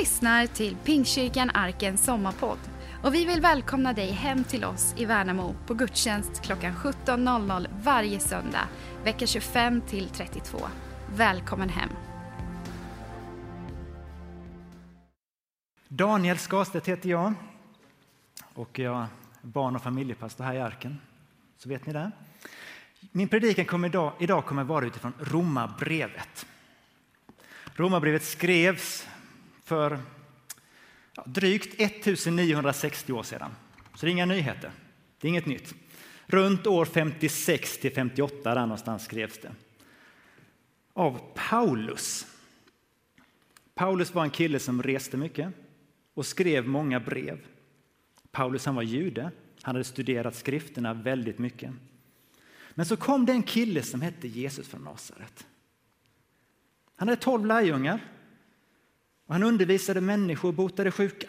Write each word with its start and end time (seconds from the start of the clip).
lyssnar 0.00 0.46
till 0.46 0.76
Pingstkyrkan 0.84 1.50
Arkens 1.54 2.04
sommarpodd 2.04 2.58
och 3.02 3.14
vi 3.14 3.24
vill 3.24 3.40
välkomna 3.40 3.92
dig 3.92 4.10
hem 4.10 4.44
till 4.44 4.64
oss 4.64 4.94
i 4.96 5.04
Värnamo 5.04 5.54
på 5.66 5.74
gudstjänst 5.74 6.42
klockan 6.42 6.74
17.00 6.74 7.66
varje 7.82 8.20
söndag, 8.20 8.68
vecka 9.04 9.26
25 9.26 9.80
till 9.80 10.08
32. 10.08 10.58
Välkommen 11.16 11.68
hem! 11.68 11.88
Daniel 15.88 16.38
Skarstedt 16.38 16.88
heter 16.88 17.10
jag 17.10 17.34
och 18.54 18.78
jag 18.78 19.00
är 19.02 19.06
barn 19.42 19.76
och 19.76 19.82
familjepastor 19.82 20.44
här 20.44 20.54
i 20.54 20.60
Arken. 20.60 21.00
Så 21.56 21.68
vet 21.68 21.86
ni 21.86 21.92
det. 21.92 22.10
Min 23.12 23.28
predikan 23.28 23.64
kommer 23.64 23.88
idag, 23.88 24.12
idag 24.18 24.46
kommer 24.46 24.64
vara 24.64 24.86
utifrån 24.86 25.12
Romarbrevet. 25.18 26.46
Romarbrevet 27.74 28.24
skrevs 28.24 29.06
för 29.68 29.98
drygt 31.26 31.80
1960 31.80 33.12
år 33.12 33.22
sedan. 33.22 33.50
Så 33.94 34.06
det 34.06 34.10
är 34.10 34.12
inga 34.12 34.26
nyheter. 34.26 34.70
Det 35.20 35.26
är 35.26 35.28
inget 35.28 35.46
nytt. 35.46 35.74
Runt 36.26 36.66
år 36.66 36.84
56 36.84 37.78
till 37.78 37.94
58 37.94 38.54
där 38.54 38.60
någonstans 38.60 39.04
skrevs 39.04 39.38
det. 39.38 39.50
Av 40.92 41.20
Paulus. 41.34 42.26
Paulus 43.74 44.14
var 44.14 44.24
en 44.24 44.30
kille 44.30 44.58
som 44.58 44.82
reste 44.82 45.16
mycket 45.16 45.52
och 46.14 46.26
skrev 46.26 46.68
många 46.68 47.00
brev. 47.00 47.38
Paulus 48.30 48.66
han 48.66 48.74
var 48.74 48.82
jude. 48.82 49.30
Han 49.62 49.74
hade 49.74 49.84
studerat 49.84 50.36
skrifterna 50.36 50.94
väldigt 50.94 51.38
mycket. 51.38 51.72
Men 52.70 52.86
så 52.86 52.96
kom 52.96 53.26
det 53.26 53.32
en 53.32 53.42
kille 53.42 53.82
som 53.82 54.00
hette 54.00 54.28
Jesus 54.28 54.68
från 54.68 54.84
Nasaret. 54.84 55.46
Han 56.96 57.08
hade 57.08 57.20
tolv 57.20 57.46
lärjungar 57.46 58.00
och 59.28 59.34
han 59.34 59.42
undervisade 59.42 60.00
människor 60.00 60.48
och 60.48 60.54
botade 60.54 60.90
sjuka. 60.90 61.26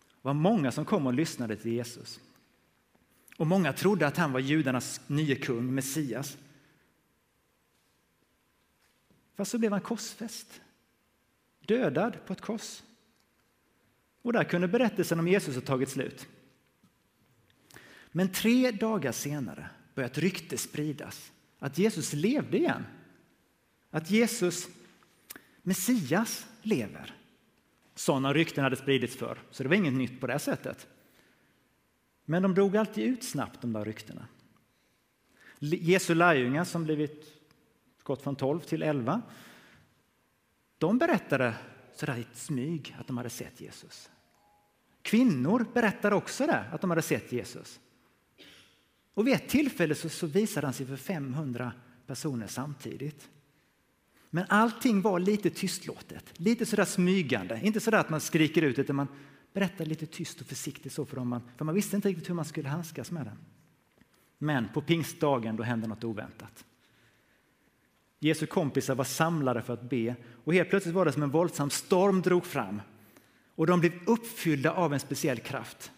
Det 0.00 0.28
var 0.28 0.34
många 0.34 0.72
som 0.72 0.84
kom 0.84 1.06
och 1.06 1.14
lyssnade 1.14 1.56
till 1.56 1.72
Jesus. 1.72 2.20
Och 3.36 3.46
många 3.46 3.72
trodde 3.72 4.06
att 4.06 4.16
han 4.16 4.32
var 4.32 4.40
judarnas 4.40 5.00
nye 5.06 5.34
kung, 5.34 5.74
Messias. 5.74 6.36
Fast 9.34 9.50
så 9.50 9.58
blev 9.58 9.72
han 9.72 9.80
korsfäst, 9.80 10.60
dödad 11.66 12.16
på 12.26 12.32
ett 12.32 12.40
kors. 12.40 12.82
Och 14.22 14.32
där 14.32 14.44
kunde 14.44 14.68
berättelsen 14.68 15.18
om 15.18 15.28
Jesus 15.28 15.54
ha 15.54 15.62
tagit 15.62 15.88
slut. 15.88 16.26
Men 18.10 18.32
tre 18.32 18.70
dagar 18.70 19.12
senare 19.12 19.70
började 19.94 20.12
ett 20.12 20.18
rykte 20.18 20.58
spridas 20.58 21.32
att 21.58 21.78
Jesus 21.78 22.12
levde 22.12 22.58
igen. 22.58 22.86
Att 23.90 24.10
Jesus, 24.10 24.68
Messias, 25.62 26.46
lever. 26.62 27.21
Sådana 27.94 28.32
rykten 28.34 28.64
hade 28.64 28.76
spridits 28.76 29.16
för, 29.16 29.38
så 29.50 29.62
det 29.62 29.68
var 29.68 29.76
inget 29.76 29.94
nytt 29.94 30.20
på 30.20 30.26
det 30.26 30.38
sättet. 30.38 30.88
Men 32.24 32.42
de 32.42 32.54
drog 32.54 32.76
alltid 32.76 33.04
ut 33.04 33.24
snabbt, 33.24 33.60
de 33.60 33.72
där 33.72 33.84
ryktena. 33.84 34.26
Jesu 35.58 36.14
lärjungar 36.14 36.64
som 36.64 36.84
blivit 36.84 37.42
gått 38.02 38.22
från 38.22 38.36
12 38.36 38.60
till 38.60 38.82
11, 38.82 39.22
de 40.78 40.98
berättade 40.98 41.54
sådär 41.94 42.16
i 42.16 42.26
smyg 42.32 42.96
att 42.98 43.06
de 43.06 43.16
hade 43.16 43.30
sett 43.30 43.60
Jesus. 43.60 44.10
Kvinnor 45.02 45.66
berättade 45.74 46.16
också 46.16 46.46
det, 46.46 46.64
att 46.72 46.80
de 46.80 46.90
hade 46.90 47.02
sett 47.02 47.32
Jesus. 47.32 47.80
Och 49.14 49.26
vid 49.26 49.34
ett 49.34 49.48
tillfälle 49.48 49.94
så, 49.94 50.08
så 50.08 50.26
visade 50.26 50.66
han 50.66 50.74
sig 50.74 50.86
för 50.86 50.96
500 50.96 51.72
personer 52.06 52.46
samtidigt. 52.46 53.28
Men 54.34 54.44
allting 54.48 55.02
var 55.02 55.18
lite 55.18 55.50
tystlåtet, 55.50 56.32
lite 56.40 56.66
sådär 56.66 56.84
smygande. 56.84 57.60
Inte 57.62 57.80
sådär 57.80 57.98
att 57.98 58.10
man 58.10 58.20
skriker 58.20 58.62
ut, 58.62 58.78
utan 58.78 58.96
man 58.96 59.08
berättade 59.52 59.84
lite 59.84 60.06
tyst 60.06 60.40
och 60.40 60.46
försiktigt 60.46 60.92
så 60.92 61.04
för 61.04 61.16
dem. 61.16 61.40
För 61.56 61.64
man 61.64 61.74
visste 61.74 61.96
inte 61.96 62.08
riktigt 62.08 62.28
hur 62.28 62.34
man 62.34 62.44
skulle 62.44 62.68
handskas 62.68 63.10
med 63.10 63.26
det. 63.26 63.36
Men 64.38 64.68
på 64.68 64.82
pingstdagen 64.82 65.56
då 65.56 65.62
hände 65.62 65.86
något 65.86 66.04
oväntat. 66.04 66.64
Jesu 68.18 68.46
kompisar 68.46 68.94
var 68.94 69.04
samlade 69.04 69.62
för 69.62 69.72
att 69.72 69.90
be 69.90 70.16
och 70.44 70.54
helt 70.54 70.70
plötsligt 70.70 70.94
var 70.94 71.04
det 71.04 71.12
som 71.12 71.22
en 71.22 71.30
våldsam 71.30 71.70
storm 71.70 72.22
drog 72.22 72.46
fram. 72.46 72.82
Och 73.54 73.66
de 73.66 73.80
blev 73.80 73.92
uppfyllda 74.06 74.72
av 74.72 74.92
en 74.94 75.00
speciell 75.00 75.38
kraft. 75.38 75.92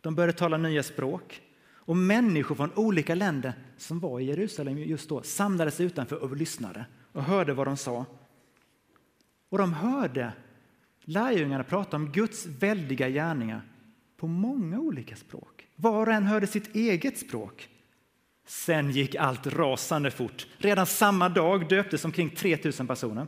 De 0.00 0.14
började 0.14 0.32
tala 0.32 0.56
nya 0.56 0.82
språk 0.82 1.42
och 1.68 1.96
människor 1.96 2.54
från 2.54 2.72
olika 2.74 3.14
länder 3.14 3.52
som 3.76 4.00
var 4.00 4.20
i 4.20 4.24
Jerusalem 4.24 4.78
just 4.78 5.08
då 5.08 5.22
samlades 5.22 5.80
utanför 5.80 6.16
och 6.16 6.36
lyssnade 6.36 6.84
och 7.12 7.22
hörde 7.22 7.52
vad 7.52 7.66
de 7.66 7.76
sa. 7.76 8.06
Och 9.48 9.58
de 9.58 9.72
hörde 9.72 10.32
lärjungarna 11.00 11.64
prata 11.64 11.96
om 11.96 12.12
Guds 12.12 12.46
väldiga 12.46 13.08
gärningar 13.08 13.62
på 14.16 14.26
många 14.26 14.78
olika 14.78 15.16
språk. 15.16 15.68
Var 15.76 16.06
och 16.06 16.12
en 16.12 16.26
hörde 16.26 16.46
sitt 16.46 16.74
eget 16.74 17.18
språk. 17.18 17.68
Sen 18.46 18.90
gick 18.90 19.14
allt 19.14 19.46
rasande 19.46 20.10
fort. 20.10 20.46
Redan 20.58 20.86
samma 20.86 21.28
dag 21.28 21.68
döptes 21.68 22.04
omkring 22.04 22.30
3000 22.30 22.86
personer. 22.86 23.26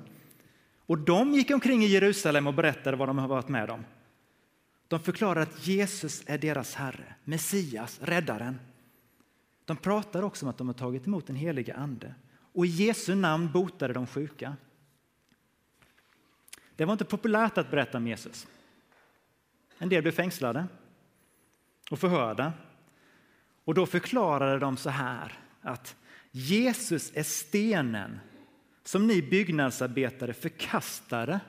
Och 0.87 0.99
de 0.99 1.34
gick 1.34 1.50
omkring 1.50 1.84
i 1.84 1.87
Jerusalem 1.87 2.47
och 2.47 2.54
berättade 2.54 2.97
vad 2.97 3.09
de 3.09 3.19
har 3.19 3.28
varit 3.28 3.49
med 3.49 3.70
om. 3.70 3.84
De 4.88 5.00
förklarade 5.00 5.43
att 5.43 5.66
Jesus 5.66 6.22
är 6.26 6.38
deras 6.38 6.75
Herre, 6.75 7.14
Messias, 7.25 8.00
Räddaren. 8.03 8.59
De 9.64 9.76
pratar 9.76 10.22
också 10.22 10.47
om 10.47 10.50
att 10.50 10.59
de 10.59 10.66
har 10.66 10.75
tagit 10.75 11.06
emot 11.06 11.26
den 11.26 11.37
heliga 11.37 11.75
Ande 11.75 12.14
och 12.52 12.66
i 12.66 12.68
Jesu 12.68 13.14
namn 13.14 13.52
botade 13.52 13.94
de 13.94 14.06
sjuka. 14.06 14.56
Det 16.76 16.84
var 16.84 16.92
inte 16.92 17.04
populärt 17.04 17.58
att 17.58 17.70
berätta 17.70 17.98
om 17.98 18.06
Jesus. 18.06 18.46
En 19.78 19.88
del 19.88 20.02
blev 20.02 20.12
fängslade 20.12 20.66
och 21.90 21.98
förhörda. 21.98 22.52
Och 23.64 23.74
då 23.74 23.86
förklarade 23.86 24.58
de 24.58 24.76
så 24.76 24.90
här 24.90 25.38
att 25.60 25.96
Jesus 26.30 27.12
är 27.14 27.22
stenen 27.22 28.20
som 28.84 29.06
ni 29.06 29.22
byggnadsarbetare 29.22 30.32
förkastade 30.32 31.40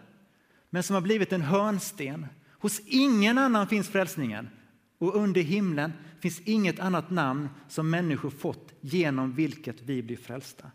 men 0.70 0.84
som 0.84 0.94
har 0.94 1.02
blivit 1.02 1.34
en 1.34 1.42
hörnsten. 1.42 2.28
Hos 2.50 2.80
ingen 2.86 3.38
annan 3.38 3.68
finns 3.68 3.90
frälsningen 3.90 4.50
och 4.98 5.16
under 5.16 5.42
himlen 5.42 5.94
finns 6.20 6.40
inget 6.40 6.80
annat 6.80 7.10
namn 7.10 7.50
som 7.68 7.90
människor 7.90 8.30
fått 8.30 8.74
genom 8.82 9.36
vilket 9.36 9.82
vi 9.82 10.04
blir 10.04 10.18
frälsta. 10.18 10.72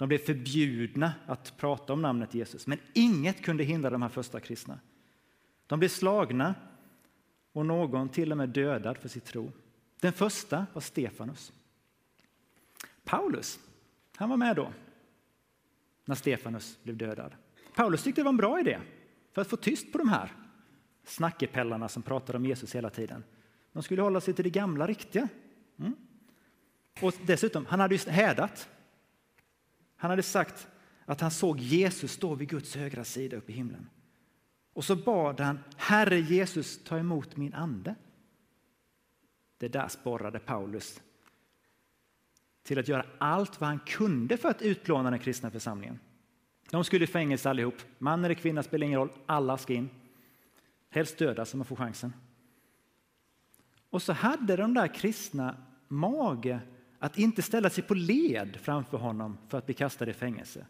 De 0.00 0.08
blev 0.08 0.18
förbjudna 0.18 1.12
att 1.26 1.56
prata 1.56 1.92
om 1.92 2.02
namnet 2.02 2.34
Jesus, 2.34 2.66
men 2.66 2.78
inget 2.92 3.42
kunde 3.42 3.64
hindra 3.64 3.90
de 3.90 4.02
här 4.02 4.08
första 4.08 4.40
kristna. 4.40 4.78
De 5.66 5.78
blev 5.78 5.88
slagna 5.88 6.54
och 7.52 7.66
någon 7.66 8.08
till 8.08 8.30
och 8.32 8.38
med 8.38 8.48
dödad 8.48 8.98
för 8.98 9.08
sitt 9.08 9.24
tro. 9.24 9.52
Den 10.00 10.12
första 10.12 10.66
var 10.72 10.80
Stefanus. 10.80 11.52
Paulus, 13.04 13.58
han 14.16 14.28
var 14.28 14.36
med 14.36 14.56
då 14.56 14.72
när 16.04 16.14
Stefanus 16.14 16.78
blev 16.82 16.96
dödad. 16.96 17.32
Paulus 17.74 18.02
tyckte 18.02 18.20
det 18.20 18.24
var 18.24 18.32
en 18.32 18.36
bra 18.36 18.60
idé 18.60 18.80
för 19.32 19.42
att 19.42 19.48
få 19.48 19.56
tyst 19.56 19.92
på 19.92 19.98
de 19.98 20.08
här 20.08 20.32
snackepellarna 21.04 21.88
som 21.88 22.02
pratade 22.02 22.38
om 22.38 22.46
Jesus 22.46 22.74
hela 22.74 22.90
tiden. 22.90 23.24
De 23.72 23.82
skulle 23.82 24.02
hålla 24.02 24.20
sig 24.20 24.34
till 24.34 24.44
det 24.44 24.50
gamla 24.50 24.86
riktiga. 24.86 25.28
Mm. 25.78 25.94
Och 27.02 27.14
dessutom, 27.26 27.66
han 27.66 27.80
hade 27.80 27.94
ju 27.94 28.10
hädat 28.10 28.68
han 30.00 30.10
hade 30.10 30.22
sagt 30.22 30.68
att 31.04 31.20
han 31.20 31.30
såg 31.30 31.58
Jesus 31.58 32.12
stå 32.12 32.34
vid 32.34 32.48
Guds 32.48 32.76
högra 32.76 33.04
sida 33.04 33.36
uppe 33.36 33.52
i 33.52 33.54
himlen. 33.54 33.90
Och 34.72 34.84
så 34.84 34.96
bad 34.96 35.40
han, 35.40 35.58
Herre 35.76 36.20
Jesus, 36.20 36.84
ta 36.84 36.98
emot 36.98 37.36
min 37.36 37.54
ande. 37.54 37.94
Det 39.58 39.68
där 39.68 39.88
sporrade 39.88 40.38
Paulus 40.38 41.00
till 42.62 42.78
att 42.78 42.88
göra 42.88 43.06
allt 43.18 43.60
vad 43.60 43.68
han 43.68 43.78
kunde 43.78 44.36
för 44.36 44.48
att 44.48 44.62
utplåna 44.62 45.10
den 45.10 45.18
kristna 45.18 45.50
församlingen. 45.50 45.98
De 46.70 46.84
skulle 46.84 47.04
i 47.04 47.08
fängelse 47.08 47.50
allihop. 47.50 47.82
Man 47.98 48.24
eller 48.24 48.34
kvinna 48.34 48.62
spelar 48.62 48.86
ingen 48.86 48.98
roll, 48.98 49.12
alla 49.26 49.58
ska 49.58 49.72
in. 49.72 49.90
Helst 50.90 51.18
dödas 51.18 51.54
om 51.54 51.58
man 51.58 51.66
får 51.66 51.76
chansen. 51.76 52.12
Och 53.90 54.02
så 54.02 54.12
hade 54.12 54.56
de 54.56 54.74
där 54.74 54.94
kristna 54.94 55.56
mage 55.88 56.60
att 57.02 57.18
inte 57.18 57.42
ställa 57.42 57.70
sig 57.70 57.84
på 57.84 57.94
led 57.94 58.58
framför 58.62 58.98
honom 58.98 59.38
för 59.48 59.58
att 59.58 59.66
bli 59.66 59.74
kastade 59.74 60.10
i 60.10 60.14
fängelse, 60.14 60.66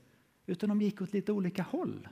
utan 0.47 0.69
de 0.69 0.83
gick 0.83 1.03
åt 1.03 1.13
lite 1.13 1.33
olika 1.33 1.63
håll. 1.63 2.09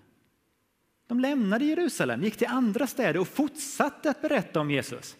De 1.06 1.20
lämnade 1.20 1.64
Jerusalem, 1.64 2.22
gick 2.22 2.36
till 2.36 2.46
andra 2.46 2.86
städer 2.86 3.20
och 3.20 3.28
fortsatte 3.28 4.10
att 4.10 4.22
berätta 4.22 4.60
om 4.60 4.70
Jesus. 4.70 5.16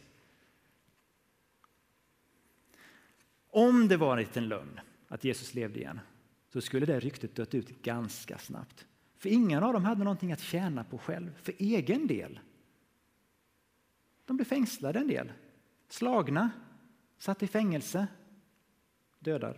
Om 3.51 3.89
det 3.89 3.97
var 3.97 4.13
en 4.13 4.19
liten 4.19 4.49
lögn 4.49 4.81
att 5.09 5.25
Jesus 5.25 5.55
levde 5.55 5.79
igen 5.79 6.01
så 6.53 6.61
skulle 6.61 6.87
det 6.87 7.01
ryktet 7.01 7.35
dött 7.35 7.55
ut 7.55 7.83
ganska 7.83 8.39
snabbt. 8.39 8.87
För 9.19 9.29
ingen 9.29 9.63
av 9.63 9.73
dem 9.73 9.85
hade 9.85 10.05
någonting 10.05 10.33
att 10.33 10.41
tjäna 10.41 10.85
på 10.85 10.99
själv, 10.99 11.31
för 11.43 11.55
egen 11.59 12.07
del. 12.07 12.41
De 14.25 14.37
blev 14.37 14.47
fängslade 14.47 14.99
en 14.99 15.09
del, 15.09 15.33
slagna, 15.89 16.51
satt 17.19 17.43
i 17.43 17.47
fängelse, 17.47 18.07
dödad. 19.19 19.57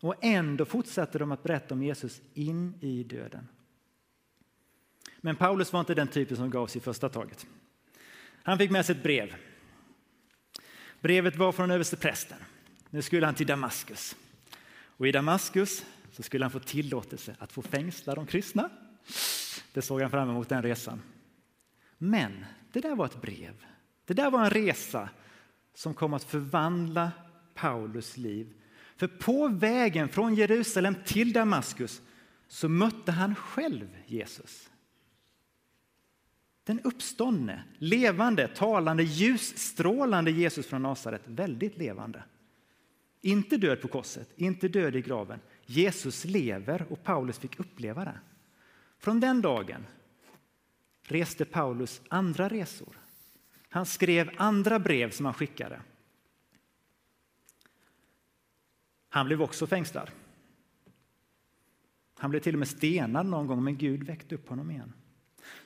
Och 0.00 0.14
ändå 0.20 0.64
fortsatte 0.64 1.18
de 1.18 1.32
att 1.32 1.42
berätta 1.42 1.74
om 1.74 1.82
Jesus 1.82 2.20
in 2.34 2.74
i 2.80 3.02
döden. 3.04 3.48
Men 5.20 5.36
Paulus 5.36 5.72
var 5.72 5.80
inte 5.80 5.94
den 5.94 6.08
typen 6.08 6.36
som 6.36 6.50
gavs 6.50 6.76
i 6.76 6.80
första 6.80 7.08
taget. 7.08 7.46
Han 8.42 8.58
fick 8.58 8.70
med 8.70 8.86
sig 8.86 8.96
ett 8.96 9.02
brev. 9.02 9.34
Brevet 11.00 11.36
var 11.36 11.52
från 11.52 11.70
översteprästen. 11.70 12.38
Nu 12.90 13.02
skulle 13.02 13.26
han 13.26 13.34
till 13.34 13.46
Damaskus. 13.46 14.16
Och 14.70 15.08
i 15.08 15.12
Damaskus 15.12 15.84
så 16.12 16.22
skulle 16.22 16.44
han 16.44 16.50
få 16.50 16.58
tillåtelse 16.58 17.36
att 17.38 17.52
få 17.52 17.62
fängsla 17.62 18.14
de 18.14 18.26
kristna. 18.26 18.70
Det 19.72 19.82
såg 19.82 20.00
han 20.00 20.10
fram 20.10 20.30
emot 20.30 20.48
den 20.48 20.62
resan. 20.62 21.02
Men 21.98 22.44
det 22.72 22.80
där 22.80 22.96
var 22.96 23.06
ett 23.06 23.22
brev. 23.22 23.64
Det 24.04 24.14
där 24.14 24.30
var 24.30 24.44
en 24.44 24.50
resa 24.50 25.08
som 25.74 25.94
kom 25.94 26.14
att 26.14 26.24
förvandla 26.24 27.12
Paulus 27.60 28.16
liv. 28.16 28.52
För 28.96 29.06
på 29.06 29.48
vägen 29.48 30.08
från 30.08 30.34
Jerusalem 30.34 30.94
till 31.04 31.32
Damaskus 31.32 32.02
så 32.48 32.68
mötte 32.68 33.12
han 33.12 33.34
själv 33.34 33.88
Jesus. 34.06 34.70
Den 36.64 36.80
uppståndne, 36.80 37.64
levande, 37.78 38.48
talande, 38.48 39.02
ljusstrålande 39.02 40.30
Jesus 40.30 40.66
från 40.66 40.82
Nasaret, 40.82 41.22
väldigt 41.24 41.78
levande. 41.78 42.22
Inte 43.20 43.56
död 43.56 43.80
på 43.80 43.88
korset, 43.88 44.28
inte 44.36 44.68
död 44.68 44.96
i 44.96 45.00
graven. 45.00 45.40
Jesus 45.66 46.24
lever 46.24 46.86
och 46.90 47.04
Paulus 47.04 47.38
fick 47.38 47.60
uppleva 47.60 48.04
det. 48.04 48.18
Från 48.98 49.20
den 49.20 49.40
dagen 49.40 49.86
reste 51.02 51.44
Paulus 51.44 52.00
andra 52.08 52.48
resor. 52.48 52.98
Han 53.68 53.86
skrev 53.86 54.30
andra 54.36 54.78
brev 54.78 55.10
som 55.10 55.26
han 55.26 55.34
skickade. 55.34 55.80
Han 59.08 59.26
blev 59.26 59.42
också 59.42 59.66
fängslad. 59.66 60.10
Han 62.18 62.30
blev 62.30 62.40
till 62.40 62.54
och 62.54 62.58
med 62.58 62.68
stenad 62.68 63.26
någon 63.26 63.46
gång, 63.46 63.64
men 63.64 63.76
Gud 63.76 64.02
väckte 64.02 64.34
upp 64.34 64.48
honom 64.48 64.70
igen. 64.70 64.92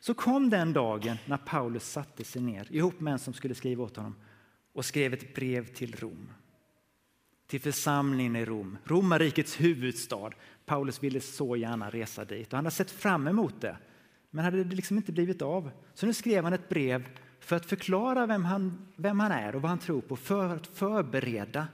Så 0.01 0.15
kom 0.15 0.51
den 0.51 0.73
dagen 0.73 1.17
när 1.27 1.37
Paulus 1.37 1.85
satte 1.85 2.25
sig 2.25 2.43
ner 2.43 2.73
ihop 2.73 3.01
med 3.01 3.13
en 3.13 3.19
som 3.19 3.35
skulle 3.35 3.55
skriva 3.55 3.85
åt 3.85 3.97
honom 3.97 4.15
och 4.73 4.85
skrev 4.85 5.13
ett 5.13 5.35
brev 5.35 5.75
till 5.75 5.97
Rom. 5.97 6.31
Till 7.47 7.61
församlingen 7.61 8.37
i 8.37 8.45
Rom, 8.45 8.79
romarrikets 8.85 9.61
huvudstad. 9.61 10.31
Paulus 10.67 11.03
ville 11.03 11.21
så 11.21 11.57
gärna 11.57 11.91
resa 11.91 12.25
dit 12.25 12.47
och 12.47 12.57
han 12.57 12.65
hade 12.65 12.77
sett 12.77 12.91
fram 12.91 13.29
emot 13.29 13.61
det. 13.61 13.77
Men 14.31 14.45
hade 14.45 14.65
det 14.65 14.77
liksom 14.77 14.97
inte 14.97 15.13
blivit 15.13 15.43
av. 15.43 15.71
Så 15.95 16.07
nu 16.07 16.15
skrev 16.15 16.45
han 16.45 16.53
ett 16.53 16.69
brev 16.69 17.09
för 17.41 17.57
att 17.57 17.67
förklara 17.67 18.27
vem 18.27 18.45
han, 18.45 18.89
vem 18.97 19.21
han 19.21 19.33
är 19.33 19.55
och 19.55 19.63
vad 19.63 19.69
han 19.69 19.79
tror 19.79 20.01
på, 20.01 20.17
för 20.17 20.57
att 20.57 20.67
förbereda 20.67 21.69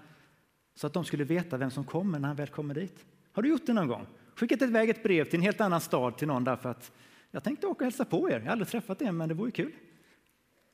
så 0.78 0.86
att 0.86 0.92
de 0.92 1.04
skulle 1.04 1.24
veta 1.24 1.56
vem 1.56 1.70
som 1.70 1.84
kommer 1.84 2.18
när 2.18 2.28
han 2.28 2.36
väl 2.36 2.48
kommer 2.48 2.74
dit. 2.74 3.04
Har 3.32 3.42
du 3.42 3.48
gjort 3.48 3.66
det 3.66 3.72
någon 3.72 3.88
gång? 3.88 4.06
Skickat 4.34 4.62
iväg 4.62 4.90
ett 4.90 5.02
brev 5.02 5.24
till 5.24 5.34
en 5.34 5.42
helt 5.42 5.60
annan 5.60 5.80
stad 5.80 6.18
till 6.18 6.28
någon 6.28 6.44
därför 6.44 6.68
att 6.68 6.92
jag 7.30 7.44
tänkte 7.44 7.66
åka 7.66 7.84
och 7.84 7.84
hälsa 7.84 8.04
på 8.04 8.30
er. 8.30 8.34
Jag 8.34 8.44
har 8.44 8.52
aldrig 8.52 8.68
träffat 8.68 9.02
er, 9.02 9.12
men 9.12 9.28
det 9.28 9.34
vore 9.34 9.50
kul. 9.50 9.72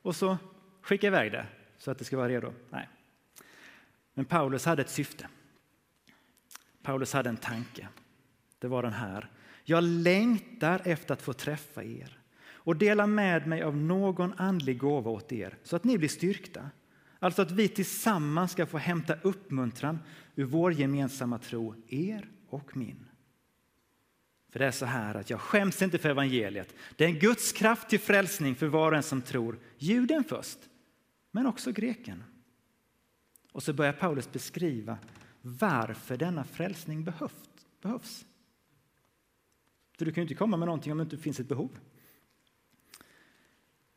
Och 0.01 0.15
så 0.15 0.37
skicka 0.81 1.07
iväg 1.07 1.31
det 1.31 1.45
så 1.77 1.91
att 1.91 1.97
det 1.97 2.05
ska 2.05 2.17
vara 2.17 2.29
redo. 2.29 2.53
Nej. 2.69 2.89
Men 4.13 4.25
Paulus 4.25 4.65
hade 4.65 4.81
ett 4.81 4.89
syfte. 4.89 5.27
Paulus 6.81 7.13
hade 7.13 7.29
en 7.29 7.37
tanke. 7.37 7.87
Det 8.59 8.67
var 8.67 8.83
den 8.83 8.93
här. 8.93 9.29
Jag 9.63 9.83
längtar 9.83 10.81
efter 10.83 11.13
att 11.13 11.21
få 11.21 11.33
träffa 11.33 11.83
er 11.83 12.19
och 12.47 12.75
dela 12.75 13.07
med 13.07 13.47
mig 13.47 13.63
av 13.63 13.77
någon 13.77 14.33
andlig 14.37 14.77
gåva 14.77 15.11
åt 15.11 15.31
er 15.31 15.57
så 15.63 15.75
att 15.75 15.83
ni 15.83 15.97
blir 15.97 16.09
styrkta. 16.09 16.69
Alltså 17.25 17.41
att 17.41 17.51
vi 17.51 17.67
tillsammans 17.67 18.51
ska 18.51 18.65
få 18.65 18.77
hämta 18.77 19.15
uppmuntran 19.21 19.99
ur 20.35 20.45
vår 20.45 20.73
gemensamma 20.73 21.37
tro, 21.37 21.75
er 21.87 22.29
och 22.49 22.77
min. 22.77 23.05
För 24.51 24.59
det 24.59 24.65
är 24.65 24.71
så 24.71 24.85
här 24.85 25.15
att 25.15 25.29
jag 25.29 25.41
skäms 25.41 25.81
inte 25.81 25.97
för 25.97 26.09
evangeliet. 26.09 26.75
Det 26.95 27.03
är 27.03 27.07
en 27.07 27.19
Guds 27.19 27.51
kraft 27.51 27.89
till 27.89 27.99
frälsning 27.99 28.55
för 28.55 28.67
var 28.67 28.91
och 28.91 28.97
en 28.97 29.03
som 29.03 29.21
tror, 29.21 29.59
juden 29.77 30.23
först, 30.23 30.57
men 31.31 31.45
också 31.45 31.71
greken. 31.71 32.23
Och 33.51 33.63
så 33.63 33.73
börjar 33.73 33.93
Paulus 33.93 34.31
beskriva 34.31 34.97
varför 35.41 36.17
denna 36.17 36.43
frälsning 36.43 37.03
behövt, 37.03 37.65
behövs. 37.81 38.25
För 39.97 40.05
du 40.05 40.11
kan 40.11 40.21
ju 40.21 40.25
inte 40.25 40.35
komma 40.35 40.57
med 40.57 40.65
någonting 40.65 40.91
om 40.91 40.97
det 40.97 41.03
inte 41.03 41.17
finns 41.17 41.39
ett 41.39 41.47
behov. 41.47 41.79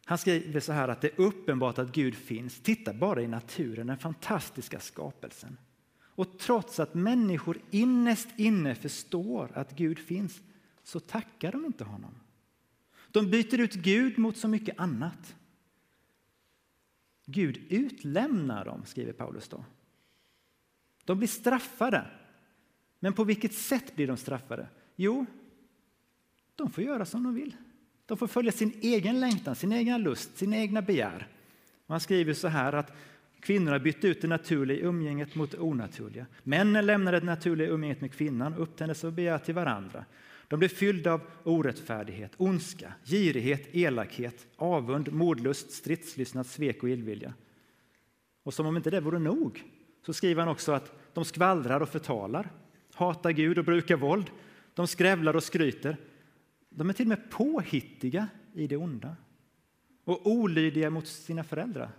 Han 0.08 0.18
skriver 0.18 0.60
så 0.60 0.72
här 0.72 0.88
att 0.88 1.00
det 1.00 1.08
är 1.08 1.20
uppenbart 1.20 1.78
att 1.78 1.92
Gud 1.92 2.14
finns. 2.14 2.60
Titta 2.60 2.92
bara 2.92 3.22
i 3.22 3.28
naturen, 3.28 3.86
den 3.86 3.98
fantastiska 3.98 4.80
skapelsen. 4.80 5.58
Och 6.00 6.38
trots 6.38 6.80
att 6.80 6.94
människor 6.94 7.58
innerst 7.70 8.28
inne 8.36 8.74
förstår 8.74 9.50
att 9.54 9.76
Gud 9.76 9.98
finns 9.98 10.40
så 10.82 11.00
tackar 11.00 11.52
de 11.52 11.64
inte 11.64 11.84
honom. 11.84 12.14
De 13.10 13.30
byter 13.30 13.60
ut 13.60 13.74
Gud 13.74 14.18
mot 14.18 14.36
så 14.36 14.48
mycket 14.48 14.80
annat. 14.80 15.36
Gud 17.26 17.56
utlämnar 17.68 18.64
dem, 18.64 18.84
skriver 18.84 19.12
Paulus 19.12 19.48
då. 19.48 19.64
De 21.04 21.18
blir 21.18 21.28
straffade. 21.28 22.10
Men 22.98 23.12
på 23.12 23.24
vilket 23.24 23.54
sätt 23.54 23.96
blir 23.96 24.06
de 24.06 24.16
straffade? 24.16 24.68
Jo, 24.96 25.26
de 26.56 26.70
får 26.70 26.84
göra 26.84 27.04
som 27.04 27.22
de 27.22 27.34
vill. 27.34 27.56
De 28.08 28.16
får 28.16 28.26
följa 28.26 28.52
sin 28.52 28.72
egen 28.80 29.20
längtan, 29.20 29.56
sin 29.56 29.72
egen 29.72 30.02
lust, 30.02 30.38
sina 30.38 30.56
egna 30.56 30.82
begär. 30.82 31.28
Man 31.86 31.94
han 31.94 32.00
skriver 32.00 32.34
så 32.34 32.48
här 32.48 32.72
att 32.72 32.92
kvinnorna 33.40 33.78
bytte 33.78 34.08
ut 34.08 34.20
det 34.22 34.28
naturliga 34.28 34.86
umgänget 34.86 35.34
mot 35.34 35.50
det 35.50 35.58
onaturliga. 35.58 36.26
Männen 36.42 36.86
lämnade 36.86 37.20
det 37.20 37.26
naturliga 37.26 37.68
umgänget 37.68 38.00
med 38.00 38.12
kvinnan 38.12 38.54
och 38.54 38.62
upptändes 38.62 39.04
av 39.04 39.12
begär 39.12 39.38
till 39.38 39.54
varandra. 39.54 40.04
De 40.48 40.58
blev 40.58 40.68
fyllda 40.68 41.12
av 41.12 41.20
orättfärdighet, 41.44 42.32
ondska, 42.36 42.92
girighet, 43.04 43.74
elakhet, 43.74 44.46
avund, 44.56 45.12
mordlust, 45.12 45.70
stridslystnad, 45.70 46.46
svek 46.46 46.82
och 46.82 46.88
illvilja. 46.88 47.34
Och 48.42 48.54
som 48.54 48.66
om 48.66 48.76
inte 48.76 48.90
det 48.90 49.00
vore 49.00 49.18
nog 49.18 49.64
så 50.06 50.12
skriver 50.12 50.42
han 50.42 50.48
också 50.48 50.72
att 50.72 50.92
de 51.14 51.24
skvallrar 51.24 51.80
och 51.80 51.88
förtalar, 51.88 52.50
hatar 52.94 53.30
Gud 53.30 53.58
och 53.58 53.64
brukar 53.64 53.96
våld, 53.96 54.30
de 54.74 54.86
skrävlar 54.86 55.36
och 55.36 55.42
skryter, 55.42 55.96
de 56.68 56.88
är 56.88 56.92
till 56.92 57.04
och 57.04 57.08
med 57.08 57.30
påhittiga 57.30 58.28
i 58.54 58.66
det 58.66 58.76
onda 58.76 59.16
och 60.04 60.26
olydiga 60.26 60.90
mot 60.90 61.06
sina 61.06 61.44
föräldrar. 61.44 61.90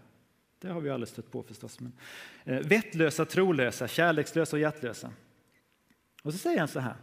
Det 0.60 0.68
har 0.68 0.82
vi 0.82 0.90
aldrig 0.90 1.08
stött 1.08 1.32
på 1.32 1.44
förstås. 1.44 1.80
Men, 1.80 1.94
eh, 2.44 2.60
vettlösa, 2.60 3.26
trolösa, 3.26 3.88
kärlekslösa 3.88 4.56
och 4.56 4.60
hjärtlösa. 4.60 5.12
Och 6.24 6.34
så 6.34 6.40
säger 6.40 6.60
han 6.60 6.68
så 6.68 6.80
här. 6.80 6.96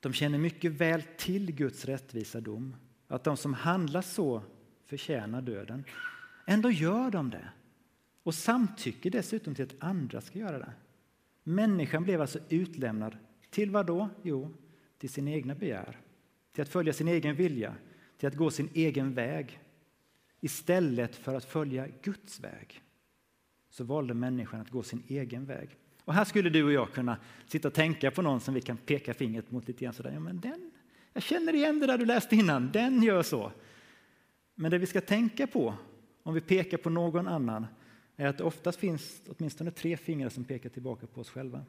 De 0.00 0.12
känner 0.12 0.38
mycket 0.38 0.72
väl 0.72 1.02
till 1.02 1.52
Guds 1.52 1.84
rättvisa 1.84 2.40
dom, 2.40 2.76
att 3.08 3.24
de 3.24 3.36
som 3.36 3.54
handlar 3.54 4.02
så 4.02 4.42
förtjänar 4.86 5.42
döden. 5.42 5.84
Ändå 6.46 6.70
gör 6.70 7.10
de 7.10 7.30
det 7.30 7.48
och 8.22 8.34
samtycker 8.34 9.10
dessutom 9.10 9.54
till 9.54 9.64
att 9.64 9.74
andra 9.78 10.20
ska 10.20 10.38
göra 10.38 10.58
det. 10.58 10.72
Människan 11.42 12.04
blev 12.04 12.20
alltså 12.20 12.38
utlämnad 12.48 13.16
till 13.50 13.70
vad 13.70 13.86
då? 13.86 14.08
Jo, 14.22 14.54
till 14.98 15.10
sin 15.10 15.28
egna 15.28 15.54
begär 15.54 16.00
till 16.56 16.62
att 16.62 16.68
följa 16.68 16.92
sin 16.92 17.08
egen 17.08 17.36
vilja, 17.36 17.74
till 18.18 18.28
att 18.28 18.34
gå 18.34 18.50
sin 18.50 18.68
egen 18.74 19.14
väg. 19.14 19.60
Istället 20.40 21.16
för 21.16 21.34
att 21.34 21.44
följa 21.44 21.88
Guds 22.02 22.40
väg 22.40 22.82
så 23.70 23.84
valde 23.84 24.14
människan 24.14 24.60
att 24.60 24.70
gå 24.70 24.82
sin 24.82 25.02
egen 25.06 25.44
väg. 25.44 25.68
Och 26.04 26.14
här 26.14 26.24
skulle 26.24 26.50
du 26.50 26.64
och 26.64 26.72
jag 26.72 26.92
kunna 26.92 27.18
sitta 27.46 27.68
och 27.68 27.74
tänka 27.74 28.10
på 28.10 28.22
någon 28.22 28.40
som 28.40 28.54
vi 28.54 28.60
kan 28.60 28.76
peka 28.76 29.14
fingret 29.14 29.50
mot 29.50 29.68
lite 29.68 29.84
grann 29.84 29.94
sådär. 29.94 30.10
Ja, 30.12 30.20
men 30.20 30.40
den, 30.40 30.70
jag 31.12 31.22
känner 31.22 31.54
igen 31.54 31.80
det 31.80 31.86
där 31.86 31.98
du 31.98 32.04
läste 32.04 32.36
innan, 32.36 32.72
den 32.72 33.02
gör 33.02 33.22
så. 33.22 33.52
Men 34.54 34.70
det 34.70 34.78
vi 34.78 34.86
ska 34.86 35.00
tänka 35.00 35.46
på 35.46 35.74
om 36.22 36.34
vi 36.34 36.40
pekar 36.40 36.78
på 36.78 36.90
någon 36.90 37.28
annan 37.28 37.66
är 38.16 38.26
att 38.26 38.38
det 38.38 38.44
oftast 38.44 38.78
finns 38.78 39.22
åtminstone 39.28 39.70
tre 39.70 39.96
fingrar 39.96 40.28
som 40.28 40.44
pekar 40.44 40.68
tillbaka 40.68 41.06
på 41.06 41.20
oss 41.20 41.30
själva. 41.30 41.64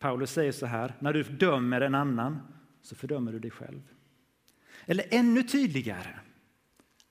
Paulus 0.00 0.32
säger 0.32 0.52
så 0.52 0.66
här, 0.66 0.94
när 0.98 1.12
du 1.12 1.22
dömer 1.22 1.80
en 1.80 1.94
annan 1.94 2.40
så 2.82 2.94
fördömer 2.94 3.32
du 3.32 3.38
dig 3.38 3.50
själv. 3.50 3.82
Eller 4.86 5.04
ännu 5.10 5.42
tydligare, 5.42 6.18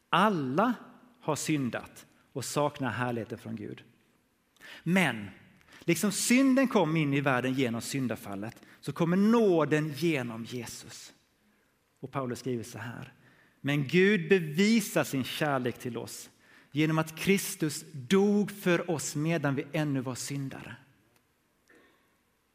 alla 0.09 0.73
har 1.21 1.35
syndat 1.35 2.05
och 2.33 2.45
saknar 2.45 2.89
härligheten 2.89 3.37
från 3.37 3.55
Gud. 3.55 3.83
Men 4.83 5.29
liksom 5.79 6.11
synden 6.11 6.67
kom 6.67 6.97
in 6.97 7.13
i 7.13 7.21
världen 7.21 7.53
genom 7.53 7.81
syndafallet 7.81 8.61
så 8.79 8.91
kommer 8.91 9.17
nåden 9.17 9.93
genom 9.95 10.45
Jesus. 10.45 11.13
Och 11.99 12.11
Paulus 12.11 12.39
skriver 12.39 12.63
så 12.63 12.77
här. 12.77 13.13
Men 13.61 13.87
Gud 13.87 14.29
bevisar 14.29 15.03
sin 15.03 15.23
kärlek 15.23 15.79
till 15.79 15.97
oss 15.97 16.29
genom 16.71 16.97
att 16.97 17.15
Kristus 17.15 17.85
dog 17.91 18.51
för 18.51 18.91
oss 18.91 19.15
medan 19.15 19.55
vi 19.55 19.65
ännu 19.71 20.01
var 20.01 20.15
syndare. 20.15 20.75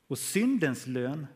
Och 0.07 0.19
syndens 0.19 0.87
lön, 0.87 1.27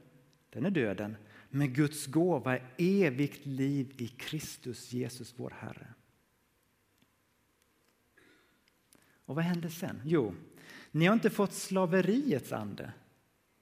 den 0.51 0.67
är 0.67 0.71
döden, 0.71 1.17
men 1.51 1.73
Guds 1.73 2.07
gåva 2.07 2.57
är 2.57 2.63
evigt 2.79 3.47
liv 3.47 3.95
i 3.97 4.09
Kristus 4.09 4.93
Jesus, 4.93 5.35
vår 5.37 5.53
Herre. 5.59 5.87
Och 9.25 9.35
vad 9.35 9.45
händer 9.45 9.69
sen? 9.69 10.03
Jo, 10.05 10.35
ni 10.91 11.07
har 11.07 11.15
inte 11.15 11.31
fått 11.31 11.53
slaveriets 11.53 12.53
ande 12.53 12.93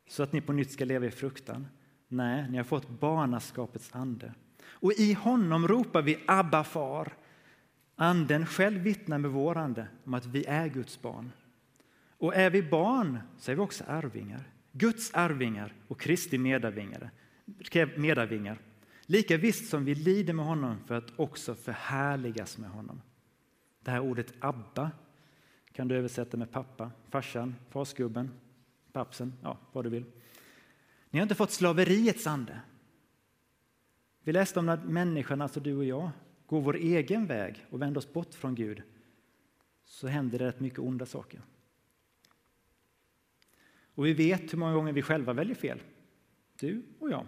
så 0.08 0.22
att 0.22 0.32
ni 0.32 0.40
på 0.40 0.52
nytt 0.52 0.70
ska 0.70 0.84
leva 0.84 1.06
i 1.06 1.10
fruktan. 1.10 1.66
Nej, 2.08 2.50
ni 2.50 2.56
har 2.56 2.64
fått 2.64 2.88
barnaskapets 2.88 3.94
ande. 3.94 4.34
Och 4.64 4.92
i 4.92 5.12
honom 5.12 5.68
ropar 5.68 6.02
vi 6.02 6.18
Abba 6.26 6.64
far. 6.64 7.12
Anden 7.94 8.46
själv 8.46 8.80
vittnar 8.80 9.18
med 9.18 9.30
vår 9.30 9.56
ande 9.56 9.88
om 10.04 10.14
att 10.14 10.26
vi 10.26 10.44
är 10.44 10.68
Guds 10.68 11.02
barn. 11.02 11.32
Och 12.18 12.34
är 12.34 12.50
vi 12.50 12.62
barn 12.62 13.18
så 13.38 13.50
är 13.50 13.54
vi 13.54 13.60
också 13.60 13.84
arvingar. 13.84 14.50
Guds 14.78 15.10
arvingar 15.14 15.74
och 15.88 16.00
Kristi 16.00 16.38
medarvingar. 16.38 17.10
Lika 19.06 19.36
visst 19.36 19.70
som 19.70 19.84
vi 19.84 19.94
lider 19.94 20.32
med 20.32 20.44
honom 20.44 20.78
för 20.86 20.94
att 20.94 21.12
också 21.16 21.54
förhärligas 21.54 22.58
med 22.58 22.70
honom. 22.70 23.02
Det 23.80 23.90
här 23.90 24.00
ordet 24.00 24.34
Abba 24.38 24.90
kan 25.72 25.88
du 25.88 25.96
översätta 25.96 26.36
med 26.36 26.50
pappa, 26.50 26.90
farsan, 27.10 27.54
farsgubben, 27.70 28.30
pappsen, 28.92 29.32
ja, 29.42 29.58
vad 29.72 29.84
du 29.84 29.90
vill. 29.90 30.04
Ni 31.10 31.18
har 31.18 31.22
inte 31.22 31.34
fått 31.34 31.52
slaveriets 31.52 32.26
ande. 32.26 32.60
Vi 34.22 34.32
läste 34.32 34.58
om 34.58 34.66
när 34.66 34.76
människan, 34.76 35.42
alltså 35.42 35.60
du 35.60 35.76
och 35.76 35.84
jag, 35.84 36.10
går 36.46 36.60
vår 36.60 36.76
egen 36.76 37.26
väg 37.26 37.66
och 37.70 37.82
vänder 37.82 37.98
oss 37.98 38.12
bort 38.12 38.34
från 38.34 38.54
Gud 38.54 38.82
så 39.84 40.06
händer 40.06 40.38
det 40.38 40.46
rätt 40.46 40.60
mycket 40.60 40.78
onda 40.78 41.06
saker. 41.06 41.40
Och 43.96 44.06
vi 44.06 44.12
vet 44.12 44.52
hur 44.52 44.58
många 44.58 44.74
gånger 44.74 44.92
vi 44.92 45.02
själva 45.02 45.32
väljer 45.32 45.54
fel. 45.54 45.82
Du 46.60 46.82
och 46.98 47.10
jag. 47.10 47.26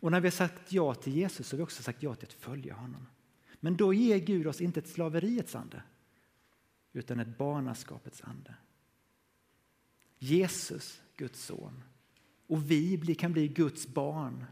Och 0.00 0.10
när 0.10 0.20
vi 0.20 0.26
har 0.26 0.32
sagt 0.32 0.72
ja 0.72 0.94
till 0.94 1.16
Jesus 1.16 1.48
så 1.48 1.54
har 1.54 1.58
vi 1.58 1.64
också 1.64 1.82
sagt 1.82 2.02
ja 2.02 2.14
till 2.14 2.26
att 2.26 2.32
följa 2.32 2.74
honom. 2.74 3.06
Men 3.60 3.76
då 3.76 3.94
ger 3.94 4.18
Gud 4.18 4.46
oss 4.46 4.60
inte 4.60 4.80
ett 4.80 4.88
slaveriets 4.88 5.54
ande 5.54 5.82
utan 6.92 7.20
ett 7.20 7.38
barnaskapets 7.38 8.22
ande. 8.24 8.54
Jesus, 10.18 11.02
Guds 11.16 11.44
son. 11.44 11.82
Och 12.46 12.70
vi 12.70 13.14
kan 13.14 13.32
bli 13.32 13.48
Guds 13.48 13.88
barn. 13.88 14.44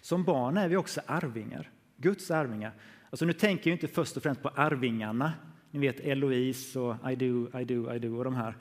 Som 0.00 0.24
barn 0.24 0.56
är 0.56 0.68
vi 0.68 0.76
också 0.76 1.00
arvingar, 1.06 1.70
Guds 1.96 2.30
arvingar. 2.30 2.74
Alltså 3.10 3.24
nu 3.24 3.32
tänker 3.32 3.70
jag 3.70 3.74
inte 3.76 3.88
först 3.88 4.16
och 4.16 4.22
främst 4.22 4.42
på 4.42 4.48
arvingarna. 4.48 5.32
Ni 5.76 5.86
vet 5.86 6.00
Eloise 6.00 6.80
och 6.80 7.12
I 7.12 7.16
do, 7.16 7.58
I 7.60 7.64
do, 7.64 7.94
I 7.94 7.98
do 7.98 8.18
och 8.18 8.24
de 8.24 8.34
här. 8.34 8.56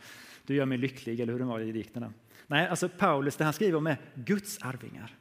Du 0.46 0.56
gör 0.56 0.66
mig 0.66 0.78
lycklig, 0.78 1.20
eller 1.20 1.34
hur 1.34 1.40
det 1.40 1.46
var 1.46 1.60
i 1.60 1.72
dikterna. 1.72 2.14
Nej, 2.48 2.68
alltså 2.68 2.90
Paulus, 2.90 3.36
det 3.36 3.44
han 3.44 3.54
skriver 3.54 3.78
om 3.78 3.88
är 3.88 3.98
Guds 4.16 4.58
arvingar, 4.62 5.16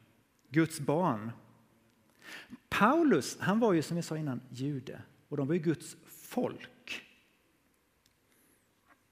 Guds 0.49 0.81
barn. 0.81 1.31
Paulus, 2.69 3.39
han 3.41 3.61
var 3.61 3.73
ju 3.73 3.83
som 3.83 3.97
vi 3.97 4.03
sa 4.03 4.19
innan 4.19 4.41
jude 4.49 5.03
och 5.29 5.37
de 5.37 5.47
var 5.47 5.55
ju 5.55 5.61
Guds 5.61 5.97
folk. 6.07 7.05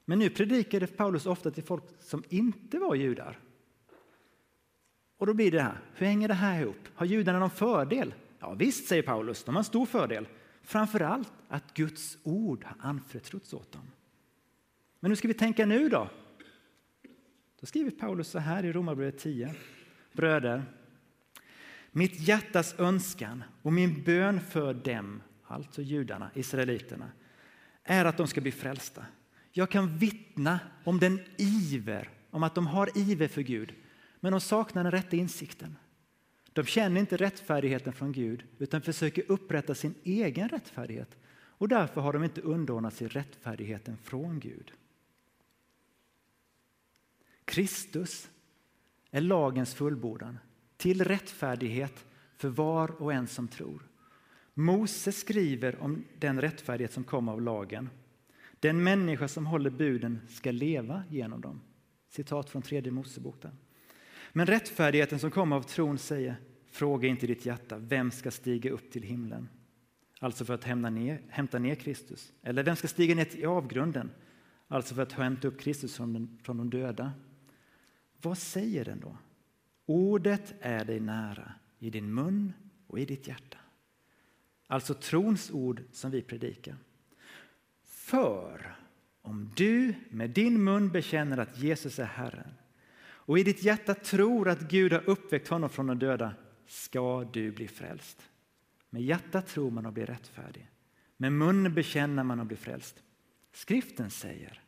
Men 0.05 0.19
nu 0.19 0.31
predikade 0.31 0.87
Paulus 0.87 1.27
ofta 1.27 1.51
till 1.51 1.65
folk 1.65 1.85
som 2.01 2.25
inte 2.29 2.79
var 2.79 2.95
judar. 2.95 3.39
Och 5.17 5.27
då 5.27 5.35
blir 5.35 5.51
det 5.51 5.63
här, 5.63 5.81
hur 5.95 6.07
hänger 6.07 6.29
det 6.29 6.35
här 6.35 6.61
ihop? 6.61 6.89
Har 6.95 7.07
judarna 7.07 7.39
någon 7.39 7.51
fördel? 7.51 8.15
Ja 8.39 8.55
visst, 8.55 8.89
säger 8.89 9.03
Paulus, 9.03 9.45
de 9.45 9.55
har 9.55 9.61
en 9.61 9.65
stor 9.65 9.87
fördel. 9.87 10.27
Framförallt 10.63 11.33
att 11.49 11.75
Guds 11.75 12.19
ord 12.23 12.65
har 12.65 12.77
anförtrotts 12.89 13.55
åt 13.55 13.73
dem. 13.73 13.91
Men 15.01 15.11
hur 15.11 15.17
ska 15.17 15.29
vi 15.29 15.35
tänka 15.35 15.67
nu 15.67 15.89
då? 15.89 16.11
Då 17.61 17.67
skriver 17.67 17.91
Paulus 17.91 18.29
så 18.29 18.39
här 18.39 18.65
i 18.65 18.73
Romarbrevet 18.73 19.19
10. 19.19 19.55
Bröder, 20.13 20.65
mitt 21.91 22.21
hjärtas 22.21 22.75
önskan 22.79 23.45
och 23.63 23.73
min 23.73 24.03
bön 24.05 24.41
för 24.41 24.75
dem, 24.75 25.23
alltså 25.45 25.83
judarna, 25.83 26.31
israeliterna, 26.35 27.11
är 27.85 28.05
att 28.05 28.17
de 28.17 28.27
ska 28.27 28.41
bli 28.41 28.53
frälsta. 28.53 29.07
Jag 29.53 29.71
kan 29.71 29.99
vittna 29.99 30.61
om 30.85 30.99
den 30.99 31.21
iver, 31.37 32.09
om 32.31 32.43
att 32.43 32.55
de 32.55 32.67
har 32.67 32.99
iver 32.99 33.29
för 33.29 33.43
Gud, 33.43 33.75
men 34.21 34.33
de 34.33 34.41
saknar 34.41 34.83
den 34.83 34.93
rätta 34.93 35.17
insikten. 35.17 35.77
De 36.53 36.65
känner 36.65 37.01
inte 37.01 37.17
rättfärdigheten 37.17 37.93
från 37.93 38.13
Gud 38.13 38.45
utan 38.59 38.83
försöker 38.83 39.31
upprätta 39.31 39.75
sin 39.75 39.95
egen 40.05 40.49
rättfärdighet 40.49 41.17
och 41.63 41.69
därför 41.69 42.01
har 42.01 42.13
de 42.13 42.25
inte 42.25 42.41
underordnat 42.41 42.95
sig 42.95 43.09
rättfärdigheten 43.09 43.97
från 43.97 44.41
Gud. 44.41 44.73
Kristus 47.45 48.31
är 49.11 49.21
lagens 49.21 49.75
fullbordan 49.75 50.39
till 50.77 51.05
rättfärdighet 51.05 52.05
för 52.37 52.49
var 52.49 53.03
och 53.03 53.13
en 53.13 53.27
som 53.27 53.49
tror. 53.49 53.83
Mose 54.55 55.13
skriver 55.13 55.83
om 55.83 56.05
den 56.19 56.41
rättfärdighet 56.41 56.93
som 56.93 57.05
kommer 57.05 57.33
av 57.33 57.43
lagen. 57.43 57.91
Den 58.61 58.83
människa 58.83 59.29
som 59.29 59.47
håller 59.47 59.71
buden 59.71 60.21
ska 60.29 60.51
leva 60.51 61.05
genom 61.11 61.41
dem. 61.41 61.61
Citat 62.09 62.51
från 62.51 62.63
tredje 62.63 62.93
Moseboken. 62.93 63.59
Men 64.33 64.47
rättfärdigheten 64.47 65.19
som 65.19 65.31
kommer 65.31 65.57
av 65.57 65.63
tron 65.63 65.99
säger 65.99 66.37
Fråga 66.73 67.09
inte 67.09 67.27
ditt 67.27 67.47
hjärta, 67.47 67.79
vem 67.79 68.11
ska 68.11 68.31
stiga 68.31 68.71
upp 68.71 68.91
till 68.91 69.03
himlen? 69.03 69.49
Alltså 70.21 70.45
för 70.45 70.55
att 70.55 70.65
hämta 70.65 70.91
ner, 70.91 71.21
hämta 71.29 71.59
ner 71.59 71.75
Kristus. 71.75 72.33
Eller 72.43 72.63
vem 72.63 72.77
ska 72.77 72.89
stiga 72.89 73.15
ner 73.15 73.25
till 73.25 73.47
avgrunden? 73.47 74.11
Alltså 74.69 74.95
för 74.95 75.03
att 75.03 75.13
hämta 75.13 75.49
upp 75.49 75.61
Kristus 75.61 75.97
från, 75.97 76.13
den, 76.13 76.39
från 76.43 76.57
de 76.57 76.71
döda. 76.71 77.13
Vad 78.23 78.39
säger 78.39 78.85
den 78.85 79.01
då? 79.01 79.17
Ordet 79.87 80.55
är 80.61 80.85
dig 80.85 81.01
nära, 81.01 81.53
i 81.79 81.91
din 81.91 82.15
mun 82.15 82.53
och 82.87 82.99
i 82.99 83.05
ditt 83.05 83.29
hjärta. 83.29 83.59
Alltså 84.67 84.95
trons 84.95 85.51
ord 85.51 85.83
som 85.93 86.11
vi 86.11 86.23
predikar. 86.23 86.77
För 87.85 88.77
om 89.23 89.51
du 89.57 89.95
med 90.11 90.31
din 90.31 90.65
mun 90.65 90.89
bekänner 90.89 91.39
att 91.39 91.59
Jesus 91.59 91.99
är 91.99 92.05
Herren 92.05 92.55
och 93.25 93.39
i 93.39 93.43
ditt 93.43 93.63
hjärta 93.63 93.95
tror 93.95 94.49
att 94.49 94.61
Gud 94.61 94.93
har 94.93 95.11
uppväckt 95.11 95.49
honom 95.49 95.71
från 95.71 95.87
de 95.87 95.99
döda 95.99 96.35
ska 96.67 97.25
du 97.25 97.53
bli 97.53 97.69
frälst. 97.69 98.29
Med 98.91 99.03
hjärtat 99.03 99.47
tror 99.47 99.71
man 99.71 99.87
och 99.87 99.93
blir 99.93 100.07
rättfärdig. 100.07 100.69
Med 101.17 101.33
munnen 101.33 101.75
bekänner 101.75 102.25
man 102.25 102.41
och 102.41 102.47
blir 102.47 102.57
frälst. 102.57 103.03
Skriften 103.53 104.11
säger 104.11 104.63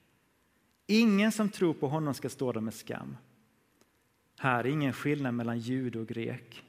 Ingen 0.86 1.32
som 1.32 1.48
tror 1.48 1.74
på 1.74 1.88
honom 1.88 2.14
ska 2.14 2.28
stå 2.28 2.52
där 2.52 2.60
med 2.60 2.74
skam. 2.74 3.16
Här 4.38 4.64
är 4.64 4.68
ingen 4.68 4.92
skillnad 4.92 5.34
mellan 5.34 5.58
jude 5.58 5.98
och 5.98 6.08
grek. 6.08 6.64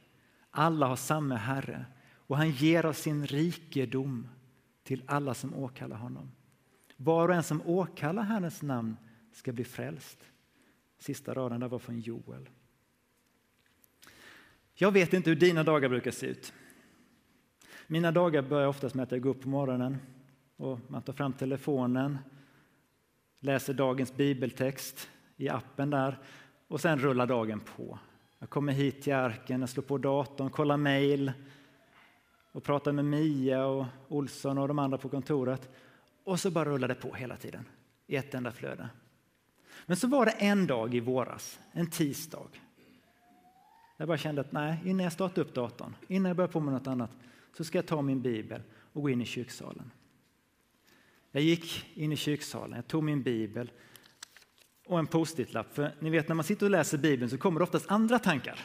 Alla 0.52 0.88
har 0.88 0.96
samma 0.96 1.36
Herre 1.36 1.86
och 2.28 2.38
han 2.38 2.52
ger 2.52 2.86
av 2.86 2.94
sin 2.94 3.28
rikedom 3.28 4.28
till 4.84 5.04
alla 5.06 5.34
som 5.34 5.54
åkallar 5.54 5.98
honom. 5.98 6.32
Var 6.98 7.30
och 7.30 7.36
en 7.36 7.44
som 7.44 7.62
åkallar 7.66 8.24
Herrens 8.24 8.62
namn 8.62 8.98
ska 9.34 9.52
bli 9.52 9.64
frälst. 9.64 10.20
Sista 11.06 11.34
raden 11.34 11.60
där 11.60 11.68
var 11.68 11.80
från 11.80 12.00
Joel. 12.00 12.50
Jag 14.74 14.92
vet 14.92 15.14
inte 15.14 15.30
hur 15.30 15.38
dina 15.38 15.64
dagar 15.64 15.90
brukar 15.90 16.12
se 16.12 16.28
ut. 16.28 16.54
Mina 17.88 18.12
dagar 18.12 18.42
börjar 18.42 18.68
oftast 18.68 18.96
med 18.96 19.04
att 19.04 19.12
jag 19.12 19.22
går 19.22 19.30
upp 19.30 19.42
på 19.42 19.50
morgonen 19.50 19.98
och 20.56 20.80
man 20.88 21.02
tar 21.02 21.14
fram 21.14 21.34
telefonen, 21.34 22.18
läser 23.40 23.74
dagens 23.74 24.16
bibeltext 24.16 25.10
i 25.38 25.50
appen 25.50 25.90
där 25.90 26.20
och 26.68 26.82
sen 26.82 27.00
rullar 27.00 27.28
dagen 27.28 27.60
på. 27.60 28.00
Jag 28.40 28.50
kommer 28.50 28.74
hit 28.74 29.02
till 29.02 29.14
arken, 29.14 29.60
jag 29.60 29.70
slår 29.70 29.84
på 29.84 29.98
datorn, 29.98 30.50
kollar 30.50 30.78
mejl 30.78 31.32
och 32.52 32.64
pratar 32.64 32.92
med 32.92 33.06
Mia 33.06 33.66
och 33.66 33.86
Olsson 34.08 34.58
och 34.58 34.68
de 34.68 34.80
andra 34.80 34.98
på 34.98 35.10
kontoret. 35.10 35.70
Och 36.24 36.40
så 36.40 36.52
bara 36.52 36.70
rullar 36.70 36.88
det 36.88 36.96
på 36.96 37.14
hela 37.14 37.38
tiden 37.38 37.66
i 38.08 38.16
ett 38.16 38.34
enda 38.34 38.52
flöde. 38.52 38.90
Men 39.86 39.98
så 39.98 40.08
var 40.08 40.26
det 40.26 40.32
en 40.32 40.68
dag 40.68 40.96
i 40.96 41.00
våras, 41.00 41.60
en 41.72 41.90
tisdag. 41.90 42.48
Jag 43.98 44.08
bara 44.08 44.18
kände 44.18 44.42
att 44.42 44.52
nej, 44.52 44.78
innan 44.86 45.04
jag 45.04 45.14
startar 45.14 45.42
upp 45.42 45.54
datorn, 45.54 45.96
innan 46.08 46.30
jag 46.30 46.38
börjar 46.38 46.50
på 46.50 46.60
med 46.60 46.74
något 46.74 46.88
annat, 46.88 47.12
så 47.58 47.64
ska 47.64 47.78
jag 47.78 47.86
ta 47.86 48.02
min 48.02 48.22
bibel 48.22 48.62
och 48.94 49.02
gå 49.02 49.10
in 49.10 49.22
i 49.22 49.26
kyrksalen. 49.26 49.92
Jag 51.32 51.44
gick 51.44 51.86
in 51.94 52.12
i 52.12 52.16
kyrksalen, 52.16 52.76
jag 52.76 52.88
tog 52.88 53.04
min 53.04 53.24
bibel 53.24 53.72
och 54.86 55.00
en 55.00 55.08
post-it-lapp. 55.08 55.74
För 55.74 55.96
ni 56.00 56.10
vet 56.10 56.28
när 56.28 56.36
man 56.36 56.46
sitter 56.46 56.66
och 56.66 56.72
läser 56.72 56.98
bibeln 56.98 57.30
så 57.30 57.38
kommer 57.38 57.60
det 57.60 57.64
oftast 57.64 57.92
andra 57.92 58.20
tankar. 58.20 58.60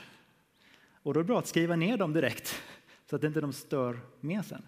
Och 1.02 1.14
då 1.14 1.20
är 1.20 1.24
det 1.24 1.26
bra 1.26 1.38
att 1.38 1.46
skriva 1.46 1.76
ner 1.76 1.96
dem 1.96 2.12
direkt 2.12 2.62
så 3.10 3.16
att 3.16 3.24
inte 3.24 3.40
de 3.40 3.52
stör 3.52 4.00
med 4.20 4.44
sen. 4.44 4.62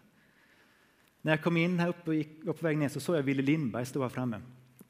När 1.20 1.32
jag 1.32 1.42
kom 1.42 1.56
in 1.56 1.78
här 1.78 1.88
uppe 1.88 2.10
och 2.10 2.14
gick, 2.14 2.44
var 2.44 2.52
på 2.52 2.66
väg 2.66 2.78
ner 2.78 2.88
så 2.88 3.00
såg 3.00 3.16
jag 3.16 3.22
Ville 3.22 3.42
Lindberg 3.42 3.86
stå 3.86 4.02
här 4.02 4.08
framme 4.08 4.40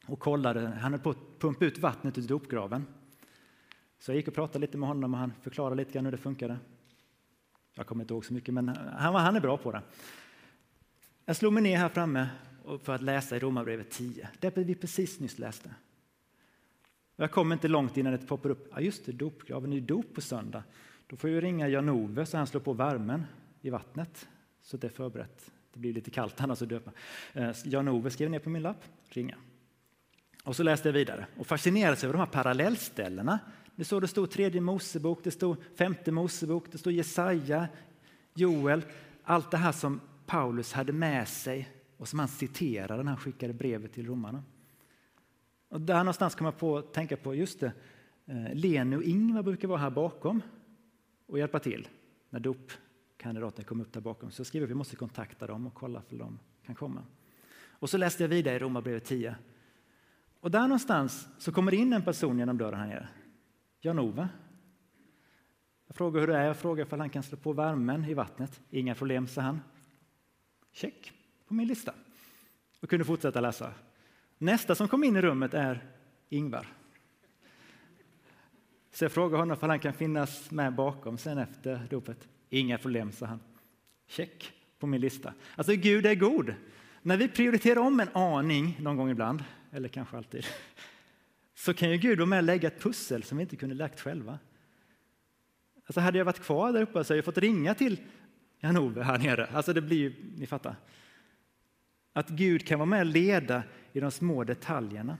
och 0.07 0.19
kollade. 0.19 0.61
Han 0.61 0.93
höll 0.93 1.01
på 1.01 1.11
att 1.11 1.22
pumpa 1.43 1.65
ut 1.65 1.79
vattnet 1.79 2.19
ur 2.19 2.23
dopgraven. 2.23 2.87
Så 3.99 4.11
jag 4.11 4.17
gick 4.17 4.29
och 4.29 4.35
pratade 4.35 4.59
lite 4.59 4.79
med 4.79 4.89
honom 4.89 5.15
och 5.15 5.21
han 5.21 5.33
förklarade 5.43 5.77
lite 5.77 5.93
grann 5.93 6.05
hur 6.05 6.13
det 6.13 6.19
funkade. 6.19 6.59
Jag 7.75 7.87
kommer 7.87 8.05
inte 8.05 8.15
ihåg 8.15 8.25
så 8.25 8.35
mycket, 8.35 8.55
men 8.55 8.69
han, 8.69 9.15
han 9.15 9.37
är 9.37 9.41
bra 9.41 9.57
på 9.57 9.73
det. 9.73 9.83
Jag 11.25 11.37
slog 11.37 11.53
mig 11.53 11.63
ner 11.63 11.77
här 11.77 11.89
framme 11.89 12.29
för 12.83 12.95
att 12.95 13.03
läsa 13.03 13.37
i 13.37 13.39
Romarbrevet 13.39 13.91
10, 13.91 14.29
det 14.41 14.57
vi 14.57 14.75
precis 14.75 15.21
nyss 15.21 15.39
läste. 15.39 15.75
Jag 17.17 17.31
kom 17.31 17.53
inte 17.53 17.69
långt 17.69 17.97
innan 17.97 18.13
det 18.13 18.19
poppar 18.19 18.51
upp, 18.51 18.69
ja 18.73 18.81
just 18.81 19.07
det, 19.07 19.13
dopgraven 19.13 19.73
är 19.73 19.81
dop 19.81 20.15
på 20.15 20.21
söndag. 20.21 20.65
Då 21.07 21.17
får 21.17 21.31
jag 21.31 21.43
ringa 21.43 21.69
Jan-Ove 21.69 22.27
så 22.27 22.37
han 22.37 22.47
slår 22.47 22.61
på 22.61 22.73
värmen 22.73 23.25
i 23.61 23.71
vattnet 23.71 24.29
så 24.63 24.77
det 24.77 24.87
är 24.87 24.91
förberett. 24.91 25.51
Det 25.73 25.81
blir 25.81 25.93
lite 25.93 26.11
kallt 26.11 26.41
annars 26.41 26.63
att 26.63 26.69
döpa. 26.69 26.91
Eh, 27.33 27.51
Jan-Ove 27.65 28.11
skrev 28.11 28.31
ner 28.31 28.39
på 28.39 28.51
min 28.51 28.63
lapp, 28.63 28.85
ringa. 29.09 29.37
Och 30.45 30.57
så 30.57 30.63
läste 30.63 30.89
jag 30.89 30.93
vidare 30.93 31.27
och 31.39 31.47
fascinerades 31.47 32.05
över 32.05 32.13
de 32.13 32.19
här 32.19 32.27
parallellställena 32.27 33.39
Det 33.77 33.85
stod, 33.85 34.03
det 34.03 34.09
stod 34.09 34.31
tredje 34.31 34.61
Mosebok, 34.61 35.25
det 35.25 35.31
stod 35.31 35.57
femte 35.77 36.13
Mosebok, 36.13 36.73
det 36.73 36.79
stod 36.79 36.93
Jesaja, 36.93 37.69
Joel. 38.35 38.83
Allt 39.23 39.51
det 39.51 39.57
här 39.57 39.73
som 39.73 40.01
Paulus 40.27 40.73
hade 40.73 40.93
med 40.93 41.29
sig 41.29 41.69
och 41.97 42.09
som 42.09 42.19
han 42.19 42.29
citerade 42.29 43.03
när 43.03 43.11
han 43.11 43.21
skickade 43.21 43.53
brevet 43.53 43.93
till 43.93 44.07
romarna. 44.07 44.43
Och 45.69 45.81
där 45.81 45.99
någonstans 45.99 46.35
kom 46.35 46.45
jag 46.45 46.59
på 46.59 46.79
att 46.79 46.93
tänka 46.93 47.17
på, 47.17 47.35
just 47.35 47.61
det, 47.61 47.73
eh, 48.27 48.55
Leni 48.55 48.97
och 48.97 49.03
Ingvar 49.03 49.43
brukar 49.43 49.69
vara 49.69 49.79
här 49.79 49.91
bakom 49.91 50.43
och 51.27 51.39
hjälpa 51.39 51.59
till 51.59 51.89
när 52.31 52.41
dopkandidaten 52.41 53.65
kom 53.65 53.81
upp 53.81 53.93
där 53.93 54.01
bakom. 54.01 54.31
Så 54.31 54.41
jag 54.41 54.47
skriver 54.47 54.67
att 54.67 54.71
vi 54.71 54.75
måste 54.75 54.97
kontakta 54.97 55.47
dem 55.47 55.67
och 55.67 55.75
kolla 55.75 56.03
för 56.03 56.17
de 56.17 56.39
kan 56.67 56.75
komma. 56.75 57.03
Och 57.71 57.91
så 57.91 57.99
läste 57.99 58.23
jag 58.23 58.29
vidare 58.29 58.57
i 58.57 58.59
Romarbrevet 58.59 59.05
10. 59.05 59.37
Och 60.43 60.51
där 60.51 60.63
någonstans 60.63 61.29
så 61.39 61.53
kommer 61.53 61.71
det 61.71 61.77
in 61.77 61.93
en 61.93 62.03
person 62.03 62.39
genom 62.39 62.59
dörren 62.59 62.81
här 62.81 62.87
nere. 62.87 63.09
Jan-Ove. 63.81 64.29
Jag 65.87 65.97
frågar 65.97 66.21
hur 66.21 66.27
det 66.27 66.37
är, 66.37 66.47
jag 66.47 66.57
frågar 66.57 66.93
om 66.95 67.01
han 67.01 67.11
kan 67.11 67.23
slå 67.23 67.39
på 67.39 67.53
värmen 67.53 68.05
i 68.05 68.15
vattnet. 68.15 68.61
Inga 68.71 68.95
problem, 68.95 69.27
sa 69.27 69.41
han. 69.41 69.61
Check 70.73 71.13
på 71.49 71.55
min 71.55 71.69
lista. 71.69 71.95
Och 72.81 72.91
kunde 72.91 73.05
fortsätta 73.05 73.41
läsa. 73.41 73.73
Nästa 74.39 74.75
som 74.75 74.89
kom 74.89 75.05
in 75.05 75.17
i 75.17 75.21
rummet 75.21 75.55
är 75.55 75.85
Ingvar. 76.29 76.67
Så 78.93 79.05
jag 79.05 79.13
frågar 79.13 79.39
honom 79.39 79.57
om 79.61 79.69
han 79.69 79.79
kan 79.79 79.95
finnas 79.95 80.51
med 80.51 80.75
bakom 80.75 81.19
sen 81.19 81.39
efter 81.39 81.87
dopet. 81.91 82.29
Inga 82.49 82.79
problem, 82.79 83.13
sa 83.13 83.27
han. 83.27 83.41
Check 84.07 84.53
på 84.79 84.87
min 84.87 85.01
lista. 85.01 85.33
Alltså 85.57 85.73
Gud 85.73 86.07
är 86.07 86.15
god. 86.15 86.55
När 87.03 87.17
vi 87.17 87.29
prioriterar 87.29 87.81
om 87.81 88.01
en 88.01 88.09
aning 88.15 88.79
någon 88.81 88.97
gång 88.97 89.11
ibland, 89.11 89.45
eller 89.73 89.89
kanske 89.89 90.17
alltid, 90.17 90.47
så 91.55 91.75
kan 91.75 91.91
ju 91.91 91.97
Gud 91.97 92.19
vara 92.19 92.29
med 92.29 92.39
och 92.39 92.43
lägga 92.43 92.69
ett 92.69 92.83
pussel 92.83 93.23
som 93.23 93.39
vi 93.39 93.43
inte 93.43 93.57
kunde 93.57 93.75
lagt 93.75 94.01
själva. 94.01 94.39
Alltså 95.87 96.01
hade 96.01 96.19
jag 96.19 96.25
varit 96.25 96.43
kvar 96.43 96.73
där 96.73 96.83
uppe 96.83 97.05
så 97.05 97.13
hade 97.13 97.19
jag 97.19 97.25
fått 97.25 97.39
ringa 97.39 97.75
till 97.75 98.01
Jan-Ove 98.61 99.03
här 99.03 99.19
nere. 99.19 99.47
Alltså 99.47 99.73
det 99.73 99.81
blir 99.81 99.99
ju, 99.99 100.15
ni 100.37 100.47
fattar. 100.47 100.77
Att 102.13 102.29
Gud 102.29 102.67
kan 102.67 102.79
vara 102.79 102.87
med 102.87 103.01
och 103.01 103.07
leda 103.07 103.63
i 103.93 104.01
de 104.01 104.11
små 104.11 104.45
detaljerna. 104.45 105.19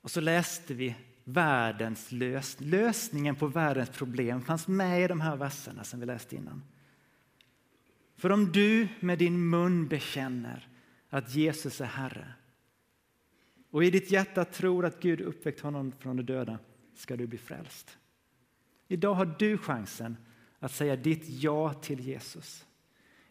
Och 0.00 0.10
så 0.10 0.20
läste 0.20 0.74
vi 0.74 0.94
världens 1.24 2.12
lös 2.12 2.56
lösningen 2.60 3.36
på 3.36 3.46
världens 3.46 3.90
problem 3.90 4.42
fanns 4.42 4.68
med 4.68 5.04
i 5.04 5.06
de 5.06 5.20
här 5.20 5.36
verserna 5.36 5.84
som 5.84 6.00
vi 6.00 6.06
läste 6.06 6.36
innan. 6.36 6.62
För 8.16 8.32
om 8.32 8.52
du 8.52 8.88
med 9.00 9.18
din 9.18 9.50
mun 9.50 9.88
bekänner 9.88 10.68
att 11.10 11.34
Jesus 11.34 11.80
är 11.80 11.84
Herre 11.84 12.34
och 13.76 13.84
i 13.84 13.90
ditt 13.90 14.10
hjärta 14.10 14.44
tror 14.44 14.84
att 14.86 15.00
Gud 15.00 15.20
uppväckt 15.20 15.60
honom 15.60 15.92
från 15.98 16.16
de 16.16 16.22
döda 16.22 16.58
ska 16.94 17.16
du 17.16 17.26
bli 17.26 17.38
frälst. 17.38 17.98
Idag 18.88 19.14
har 19.14 19.36
du 19.38 19.58
chansen 19.58 20.16
att 20.58 20.72
säga 20.72 20.96
ditt 20.96 21.28
ja 21.28 21.74
till 21.74 22.00
Jesus. 22.00 22.66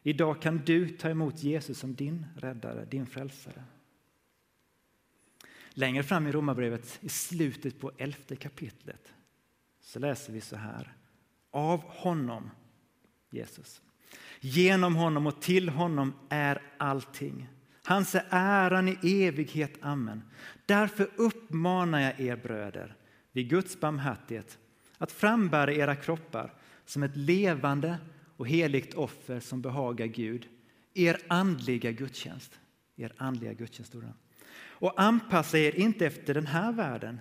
Idag 0.04 0.42
kan 0.42 0.58
du 0.66 0.90
ta 0.90 1.10
emot 1.10 1.44
Jesus 1.44 1.80
som 1.80 1.96
din 1.96 2.26
räddare, 2.36 2.86
din 2.86 3.06
frälsare. 3.06 3.64
Längre 5.70 6.04
fram 6.04 6.28
i 6.28 6.32
Romarbrevet, 6.32 7.00
i 7.02 7.10
slutet 7.10 7.80
på 7.80 7.92
elfte 7.98 8.36
kapitlet, 8.36 9.14
så 9.82 10.00
läser 10.00 10.34
vi 10.34 10.42
så 10.42 10.56
här. 10.56 10.94
Av 11.52 11.80
honom, 11.80 12.52
Jesus, 13.30 13.82
genom 14.40 14.96
honom 14.96 15.28
och 15.28 15.42
till 15.42 15.70
honom 15.70 16.14
är 16.30 16.62
allting. 16.78 17.48
Hans 17.86 18.16
är 18.16 18.26
äran 18.30 18.88
i 18.88 18.98
evighet. 19.04 19.74
Amen. 19.82 20.24
Därför 20.66 21.10
uppmanar 21.16 22.00
jag 22.00 22.20
er 22.20 22.36
bröder 22.36 22.96
vid 23.32 23.50
Guds 23.50 23.80
barmhärtighet 23.80 24.58
att 24.98 25.12
frambära 25.12 25.74
era 25.74 25.96
kroppar 25.96 26.54
som 26.86 27.04
ett 27.04 27.16
levande 27.16 27.98
och 28.38 28.48
heligt 28.48 28.94
offer 28.94 29.40
som 29.40 29.62
behagar 29.62 30.06
Gud, 30.06 30.48
er 30.94 31.18
andliga 31.28 31.92
gudstjänst. 31.92 32.60
Er 32.96 33.14
andliga 33.18 33.54
gudstjänst 33.54 33.96
och 34.58 35.02
anpassa 35.02 35.58
er 35.58 35.76
inte 35.76 36.06
efter 36.06 36.34
den 36.34 36.48
här 36.48 36.72
världen 36.72 37.20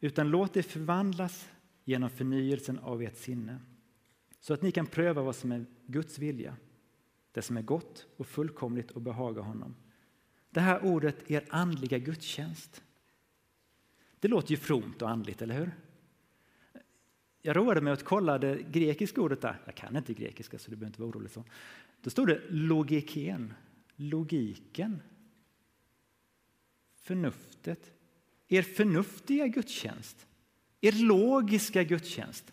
utan 0.00 0.28
låt 0.28 0.56
er 0.56 0.62
förvandlas 0.62 1.48
genom 1.84 2.10
förnyelsen 2.10 2.78
av 2.78 3.02
ert 3.02 3.16
sinne 3.16 3.60
så 4.40 4.54
att 4.54 4.62
ni 4.62 4.72
kan 4.72 4.86
pröva 4.86 5.22
vad 5.22 5.36
som 5.36 5.52
är 5.52 5.64
Guds 5.86 6.18
vilja, 6.18 6.56
det 7.32 7.42
som 7.42 7.56
är 7.56 7.62
gott 7.62 8.06
och 8.16 8.26
fullkomligt 8.26 8.90
och 8.90 9.02
behagar 9.02 9.42
honom. 9.42 9.74
Det 10.56 10.60
här 10.62 10.84
ordet, 10.84 11.30
er 11.30 11.44
andliga 11.50 11.98
gudstjänst, 11.98 12.82
det 14.20 14.28
låter 14.28 14.50
ju 14.50 14.56
fromt 14.56 15.02
och 15.02 15.10
andligt, 15.10 15.42
eller 15.42 15.54
hur? 15.54 15.72
Jag 17.42 17.56
roade 17.56 17.80
mig 17.80 17.92
att 17.92 18.04
kolla 18.04 18.38
det 18.38 18.62
grekiska 18.62 19.20
ordet 19.20 19.40
där. 19.40 19.60
Jag 19.64 19.74
kan 19.74 19.96
inte 19.96 20.14
grekiska 20.14 20.58
så 20.58 20.70
du 20.70 20.76
behöver 20.76 20.86
inte 20.86 21.00
vara 21.00 21.10
orolig. 21.10 21.30
Så. 21.30 21.44
Då 22.00 22.10
stod 22.10 22.28
det 22.28 22.40
logiken, 22.48 23.54
logiken, 23.96 25.02
förnuftet, 26.96 27.92
er 28.48 28.62
förnuftiga 28.62 29.46
gudstjänst, 29.46 30.26
er 30.80 30.92
logiska 30.92 31.82
gudstjänst. 31.82 32.52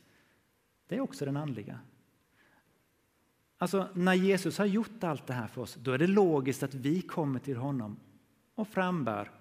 Det 0.88 0.96
är 0.96 1.00
också 1.00 1.26
den 1.26 1.38
andliga. 1.38 1.80
Alltså 3.64 3.88
när 3.94 4.14
Jesus 4.14 4.58
har 4.58 4.66
gjort 4.66 5.04
allt 5.04 5.28
det 5.28 5.34
här 5.34 5.48
för 5.48 5.62
oss, 5.62 5.78
då 5.82 5.92
är 5.92 5.98
det 5.98 6.08
logiskt 6.08 6.64
att 6.64 6.74
vi 6.74 7.02
kommer 7.02 7.40
till 7.40 7.58
honom 7.58 8.00
och 8.56 8.68
frambär 8.68 9.32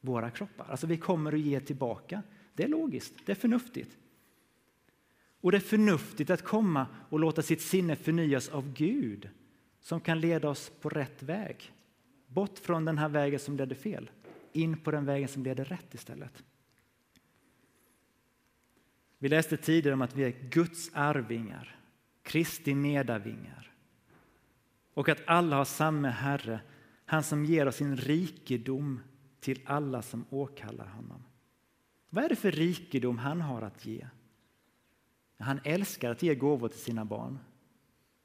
våra 0.00 0.30
kroppar. 0.30 0.66
Alltså 0.70 0.86
vi 0.86 0.96
kommer 0.96 1.32
att 1.32 1.40
ge 1.40 1.60
tillbaka. 1.60 2.22
Det 2.54 2.64
är 2.64 2.68
logiskt, 2.68 3.14
det 3.26 3.32
är 3.32 3.36
förnuftigt. 3.36 3.96
Och 5.40 5.50
det 5.50 5.58
är 5.58 5.60
förnuftigt 5.60 6.30
att 6.30 6.44
komma 6.44 6.86
och 7.08 7.20
låta 7.20 7.42
sitt 7.42 7.60
sinne 7.60 7.96
förnyas 7.96 8.48
av 8.48 8.72
Gud 8.72 9.28
som 9.80 10.00
kan 10.00 10.20
leda 10.20 10.48
oss 10.48 10.72
på 10.80 10.88
rätt 10.88 11.22
väg. 11.22 11.72
Bort 12.26 12.58
från 12.58 12.84
den 12.84 12.98
här 12.98 13.08
vägen 13.08 13.40
som 13.40 13.56
ledde 13.56 13.74
fel, 13.74 14.10
in 14.52 14.76
på 14.76 14.90
den 14.90 15.04
vägen 15.04 15.28
som 15.28 15.42
leder 15.42 15.64
rätt 15.64 15.94
istället. 15.94 16.44
Vi 19.18 19.28
läste 19.28 19.56
tidigare 19.56 19.94
om 19.94 20.02
att 20.02 20.16
vi 20.16 20.24
är 20.24 20.50
Guds 20.50 20.90
arvingar, 20.92 21.77
Kristi 22.28 22.74
medarvingar 22.74 23.72
och 24.94 25.08
att 25.08 25.22
alla 25.26 25.56
har 25.56 25.64
samma 25.64 26.08
Herre, 26.08 26.60
han 27.04 27.22
som 27.22 27.44
ger 27.44 27.68
oss 27.68 27.76
sin 27.76 27.96
rikedom 27.96 29.00
till 29.40 29.60
alla 29.64 30.02
som 30.02 30.24
åkallar 30.30 30.86
honom. 30.86 31.22
Vad 32.10 32.24
är 32.24 32.28
det 32.28 32.36
för 32.36 32.52
rikedom 32.52 33.18
han 33.18 33.40
har 33.40 33.62
att 33.62 33.86
ge? 33.86 34.06
Han 35.38 35.60
älskar 35.64 36.10
att 36.10 36.22
ge 36.22 36.34
gåvor 36.34 36.68
till 36.68 36.80
sina 36.80 37.04
barn. 37.04 37.38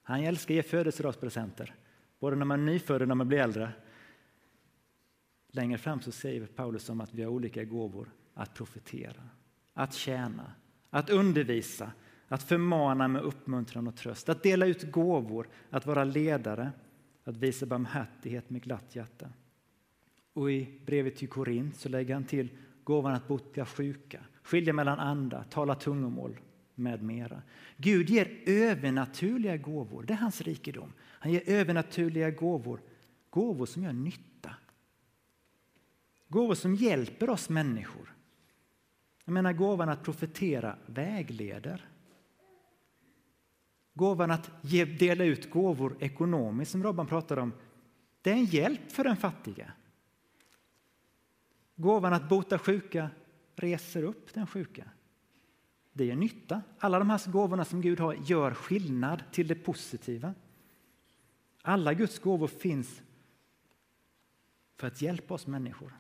Han 0.04 0.20
älskar 0.20 0.54
att 0.54 0.56
ge 0.56 0.64
födelsedagspresenter, 0.64 1.76
både 2.20 2.36
när 2.36 2.46
man 2.46 2.60
är 2.60 2.66
nyfödd 2.66 3.02
och 3.02 3.08
när 3.08 3.16
man 3.16 3.28
blir 3.28 3.40
äldre. 3.40 3.72
Längre 5.48 5.78
fram 5.78 6.02
så 6.02 6.12
säger 6.12 6.46
Paulus 6.46 6.90
om 6.90 7.02
att 7.02 7.14
vi 7.14 7.24
har 7.24 7.32
olika 7.32 7.64
gåvor 7.64 8.12
att 8.34 8.54
profetera, 8.54 9.30
att 9.74 9.94
tjäna, 9.94 10.54
att 10.90 11.10
undervisa, 11.10 11.92
att 12.34 12.44
förmana 12.44 13.08
med 13.08 13.22
uppmuntran 13.22 13.88
och 13.88 13.96
tröst, 13.96 14.30
att 14.30 14.44
dela 14.44 14.66
ut 14.66 14.92
gåvor, 14.92 15.48
att 15.70 15.86
vara 15.86 16.04
ledare, 16.04 16.72
att 17.24 17.38
visa 17.38 17.66
barmhärtighet 17.66 18.50
med 18.50 18.64
glatt 18.64 18.96
hjärta. 18.96 19.30
Och 20.34 20.52
i 20.52 20.80
brevet 20.86 21.16
till 21.16 21.28
Korint 21.28 21.76
så 21.76 21.90
lägger 21.90 22.14
han 22.14 22.24
till 22.24 22.50
gåvan 22.84 23.14
att 23.14 23.28
bota 23.28 23.66
sjuka, 23.66 24.20
skilja 24.44 24.74
mellan 24.74 25.00
andar, 25.00 25.44
tala 25.44 25.76
tungomål 25.76 26.40
med 26.76 27.04
mera. 27.04 27.42
Gud 27.78 28.10
ger 28.10 28.42
övernaturliga 28.46 29.58
gåvor, 29.58 30.04
det 30.04 30.14
är 30.14 30.18
hans 30.18 30.42
rikedom. 30.42 30.94
Han 31.00 31.32
ger 31.32 31.44
övernaturliga 31.46 32.32
gåvor, 32.32 32.82
gåvor 33.30 33.66
som 33.66 33.84
gör 33.84 33.94
nytta. 33.94 34.56
Gåvor 36.28 36.56
som 36.56 36.76
hjälper 36.76 37.30
oss 37.30 37.50
människor. 37.50 38.16
Jag 39.26 39.34
menar 39.34 39.54
gåvan 39.54 39.90
att 39.90 40.04
profetera 40.04 40.76
vägleder. 40.86 41.90
Gåvan 43.94 44.32
att 44.32 44.52
ge, 44.62 44.86
dela 44.86 45.24
ut 45.24 45.50
gåvor 45.50 45.96
ekonomiskt 46.00 46.72
som 46.72 46.84
Robban 46.84 47.08
pratade 47.08 47.42
om, 47.42 47.54
det 48.22 48.30
är 48.32 48.36
en 48.36 48.46
hjälp 48.46 48.92
för 48.92 49.04
den 49.04 49.18
fattiga. 49.18 49.72
Gåvan 51.76 52.14
att 52.14 52.30
bota 52.30 52.60
sjuka 52.60 53.10
reser 53.56 54.04
upp 54.04 54.34
den 54.34 54.48
sjuka. 54.48 54.84
Det 55.94 56.06
gör 56.06 56.16
nytta. 56.16 56.62
Alla 56.80 57.00
de 57.00 57.10
här 57.10 57.32
gåvorna 57.32 57.66
som 57.66 57.82
Gud 57.82 58.00
har 58.00 58.14
gör 58.14 58.54
skillnad 58.54 59.24
till 59.32 59.48
det 59.48 59.56
positiva. 59.56 60.34
Alla 61.62 61.94
Guds 61.94 62.20
gåvor 62.20 62.48
finns 62.48 63.02
för 64.78 64.88
att 64.88 65.02
hjälpa 65.02 65.34
oss 65.34 65.48
människor. 65.48 65.94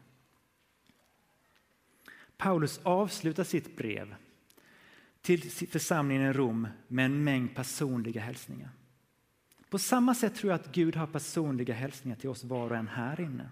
Paulus 2.37 2.79
avslutar 2.83 3.43
sitt 3.43 3.77
brev 3.77 4.15
till 5.23 5.41
församlingen 5.67 6.29
i 6.29 6.33
Rom 6.33 6.67
med 6.87 7.05
en 7.05 7.23
mängd 7.23 7.55
personliga 7.55 8.21
hälsningar. 8.21 8.69
På 9.69 9.79
samma 9.79 10.15
sätt 10.15 10.35
tror 10.35 10.51
jag 10.51 10.59
att 10.59 10.75
Gud 10.75 10.95
har 10.95 11.07
personliga 11.07 11.73
hälsningar 11.73 12.17
till 12.17 12.29
oss 12.29 12.43
var 12.43 12.69
och 12.69 12.77
en 12.77 12.87
här 12.87 13.21
inne. 13.21 13.49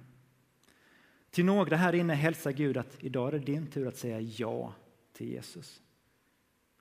Till 1.29 1.45
några 1.45 1.75
här 1.75 1.95
inne 1.95 2.13
hälsar 2.13 2.51
Gud 2.51 2.77
att 2.77 2.97
idag 2.99 3.27
är 3.27 3.39
det 3.39 3.45
din 3.45 3.67
tur 3.67 3.87
att 3.87 3.97
säga 3.97 4.19
ja 4.19 4.73
till 5.13 5.27
Jesus. 5.27 5.81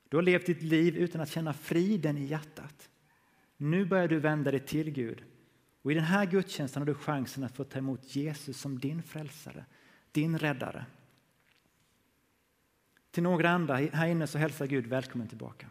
Du 0.09 0.17
har 0.17 0.21
levt 0.21 0.45
ditt 0.45 0.61
liv 0.61 0.97
utan 0.97 1.21
att 1.21 1.31
känna 1.31 1.53
friden 1.53 2.17
i 2.17 2.25
hjärtat. 2.25 2.89
Nu 3.57 3.85
börjar 3.85 4.07
du 4.07 4.19
vända 4.19 4.51
dig 4.51 4.59
till 4.59 4.91
Gud. 4.91 5.23
Och 5.81 5.91
I 5.91 5.95
den 5.95 6.03
här 6.03 6.25
gudstjänsten 6.25 6.81
har 6.81 6.87
du 6.87 6.93
chansen 6.93 7.43
att 7.43 7.55
få 7.55 7.63
ta 7.63 7.79
emot 7.79 8.15
Jesus 8.15 8.61
som 8.61 8.79
din 8.79 9.03
frälsare, 9.03 9.65
din 10.11 10.39
räddare. 10.39 10.85
Till 13.11 13.23
några 13.23 13.49
andra 13.49 13.75
här 13.75 14.07
inne 14.07 14.27
så 14.27 14.37
hälsar 14.37 14.67
Gud 14.67 14.87
välkommen 14.87 15.27
tillbaka. 15.27 15.67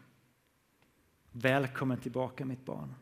Välkommen 1.32 1.98
tillbaka 1.98 2.44
mitt 2.44 2.64
barn. 2.64 2.94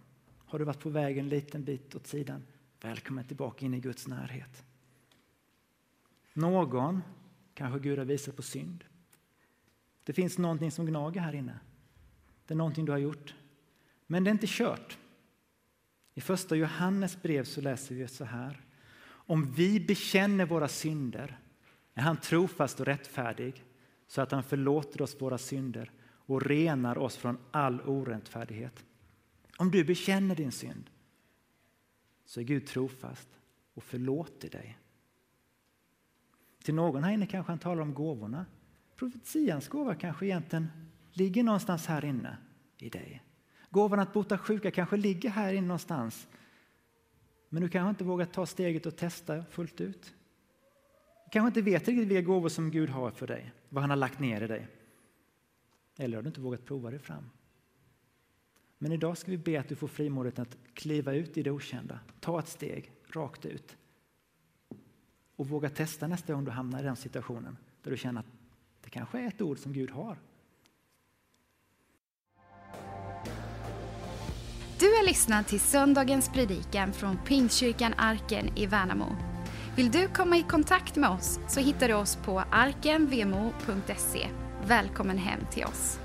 Har 0.47 0.59
du 0.59 0.65
varit 0.65 0.81
på 0.81 0.91
väg 0.91 1.19
en 1.19 1.29
liten 1.29 1.65
bit 1.65 1.95
åt 1.95 2.07
sidan? 2.07 2.43
Välkommen 2.81 3.25
tillbaka 3.25 3.67
in 3.67 3.75
i 3.75 3.81
Guds 3.81 4.07
närhet. 4.07 4.65
Någon 6.33 7.03
kanske 7.55 7.81
Gud 7.81 7.99
har 7.99 8.05
visat 8.05 8.37
på 8.37 8.43
synd. 8.43 8.85
Det 10.05 10.13
finns 10.13 10.39
någonting 10.39 10.71
som 10.71 10.87
gnager 10.87 11.21
här 11.21 11.35
inne. 11.35 11.59
Det 12.47 12.55
är 12.55 12.59
någonting 12.59 12.85
du 12.85 12.93
har 12.93 12.99
gjort. 12.99 13.35
Men 14.07 14.25
det 14.25 14.31
är 14.31 14.33
inte 14.33 14.47
kört. 14.49 14.99
I 16.15 16.21
första 16.21 16.57
Johannes 16.57 17.23
brev 17.23 17.45
så 17.45 17.61
läser 17.61 17.95
vi 17.95 18.09
så 18.09 18.25
här. 18.25 18.61
Om 19.09 19.53
vi 19.53 19.81
bekänner 19.81 20.47
våra 20.47 20.69
synder 20.69 21.39
är 21.95 22.03
han 22.03 22.17
trofast 22.17 22.81
och 22.81 22.87
rättfärdig 22.87 23.65
så 24.09 24.23
att 24.23 24.33
han 24.33 24.43
förlåter 24.43 25.03
oss 25.03 25.23
våra 25.23 25.39
synder 25.39 25.91
och 26.03 26.43
renar 26.43 26.99
oss 26.99 27.17
från 27.17 27.39
all 27.51 27.81
orättfärdighet. 27.81 28.85
Om 29.57 29.71
du 29.71 29.85
bekänner 29.85 30.37
din 30.37 30.53
synd 30.53 30.91
så 32.25 32.41
är 32.41 32.45
Gud 32.45 32.67
trofast 32.67 33.29
och 33.75 33.83
förlåter 33.83 34.51
dig. 34.51 34.79
Till 36.63 36.75
någon 36.75 37.05
här 37.05 37.13
inne 37.13 37.27
kanske 37.27 37.53
han 37.53 37.59
talar 37.59 37.83
om 37.83 37.95
gåvorna. 37.95 38.47
Profetians 38.97 39.69
gåva 39.69 39.95
kanske 39.95 40.27
egentligen 40.27 40.69
ligger 41.13 41.43
någonstans 41.43 41.87
här 41.87 42.05
inne 42.05 42.37
i 42.79 42.89
dig. 42.89 43.23
Gåvan 43.71 44.01
att 44.01 44.13
bota 44.13 44.39
sjuka 44.39 44.71
kanske 44.71 44.97
ligger 44.97 45.31
här 45.31 45.53
inne 45.53 45.67
någonstans. 45.67 46.29
Men 47.49 47.63
du 47.63 47.69
kanske 47.69 47.91
inte 47.91 48.05
vågar 48.05 48.27
ta 48.27 48.47
steget 48.47 48.87
och 48.87 48.97
testa 48.97 49.45
fullt 49.45 49.81
ut. 49.81 50.15
Du 51.29 51.33
kanske 51.33 51.49
inte 51.49 51.71
vet 51.71 51.89
riktigt 51.89 52.09
vilka 52.09 52.23
gåvor 52.23 52.49
som 52.49 52.71
Gud 52.71 52.91
har 52.91 53.11
för 53.11 53.27
dig, 53.27 53.53
vad 53.69 53.83
han 53.83 53.91
har 53.91 53.97
lagt 53.97 54.19
ner 54.19 54.43
i 54.43 54.47
dig. 54.47 54.69
Eller 55.99 56.17
har 56.17 56.23
du 56.23 56.29
inte 56.29 56.41
vågat 56.41 56.65
prova 56.65 56.91
dig 56.91 56.99
fram. 56.99 57.31
Men 58.79 58.93
idag 58.93 59.19
ska 59.19 59.31
vi 59.31 59.39
be 59.39 59.61
att 59.61 59.69
du 59.69 59.77
får 59.77 59.89
frimodigheten 59.89 60.43
att 60.43 60.75
kliva 60.75 61.13
ut 61.13 61.37
i 61.37 61.43
det 61.43 61.51
okända, 61.51 62.01
ta 62.21 62.39
ett 62.39 62.49
steg 62.49 62.93
rakt 63.07 63.47
ut 63.47 63.77
och 65.37 65.49
våga 65.49 65.71
testa 65.71 66.07
nästa 66.07 66.33
gång 66.33 66.45
du 66.45 66.51
hamnar 66.51 66.81
i 66.81 66.83
den 66.83 66.97
situationen 66.97 67.57
där 67.83 67.91
du 67.91 67.97
känner 67.97 68.21
att 68.21 68.33
det 68.81 68.91
kanske 68.91 69.21
är 69.21 69.29
ett 69.29 69.41
ord 69.41 69.59
som 69.59 69.73
Gud 69.73 69.91
har. 69.91 70.19
Du 74.79 74.87
har 74.87 75.07
lyssnat 75.07 75.49
till 75.49 75.61
söndagens 75.61 76.29
predikan 76.33 76.93
från 76.93 77.17
Pingstkyrkan 77.17 77.95
Arken 77.97 78.59
i 78.59 78.67
Värnamo. 78.67 79.38
Vill 79.79 79.91
du 79.91 80.09
komma 80.09 80.37
i 80.37 80.43
kontakt 80.43 80.97
med 80.97 81.11
oss 81.11 81.41
så 81.49 81.61
hittar 81.61 81.89
du 81.89 81.95
oss 81.95 82.17
på 82.17 82.43
arkenvmo.se. 82.51 84.29
Välkommen 84.67 85.19
hem 85.19 85.41
till 85.51 85.65
oss. 85.65 85.99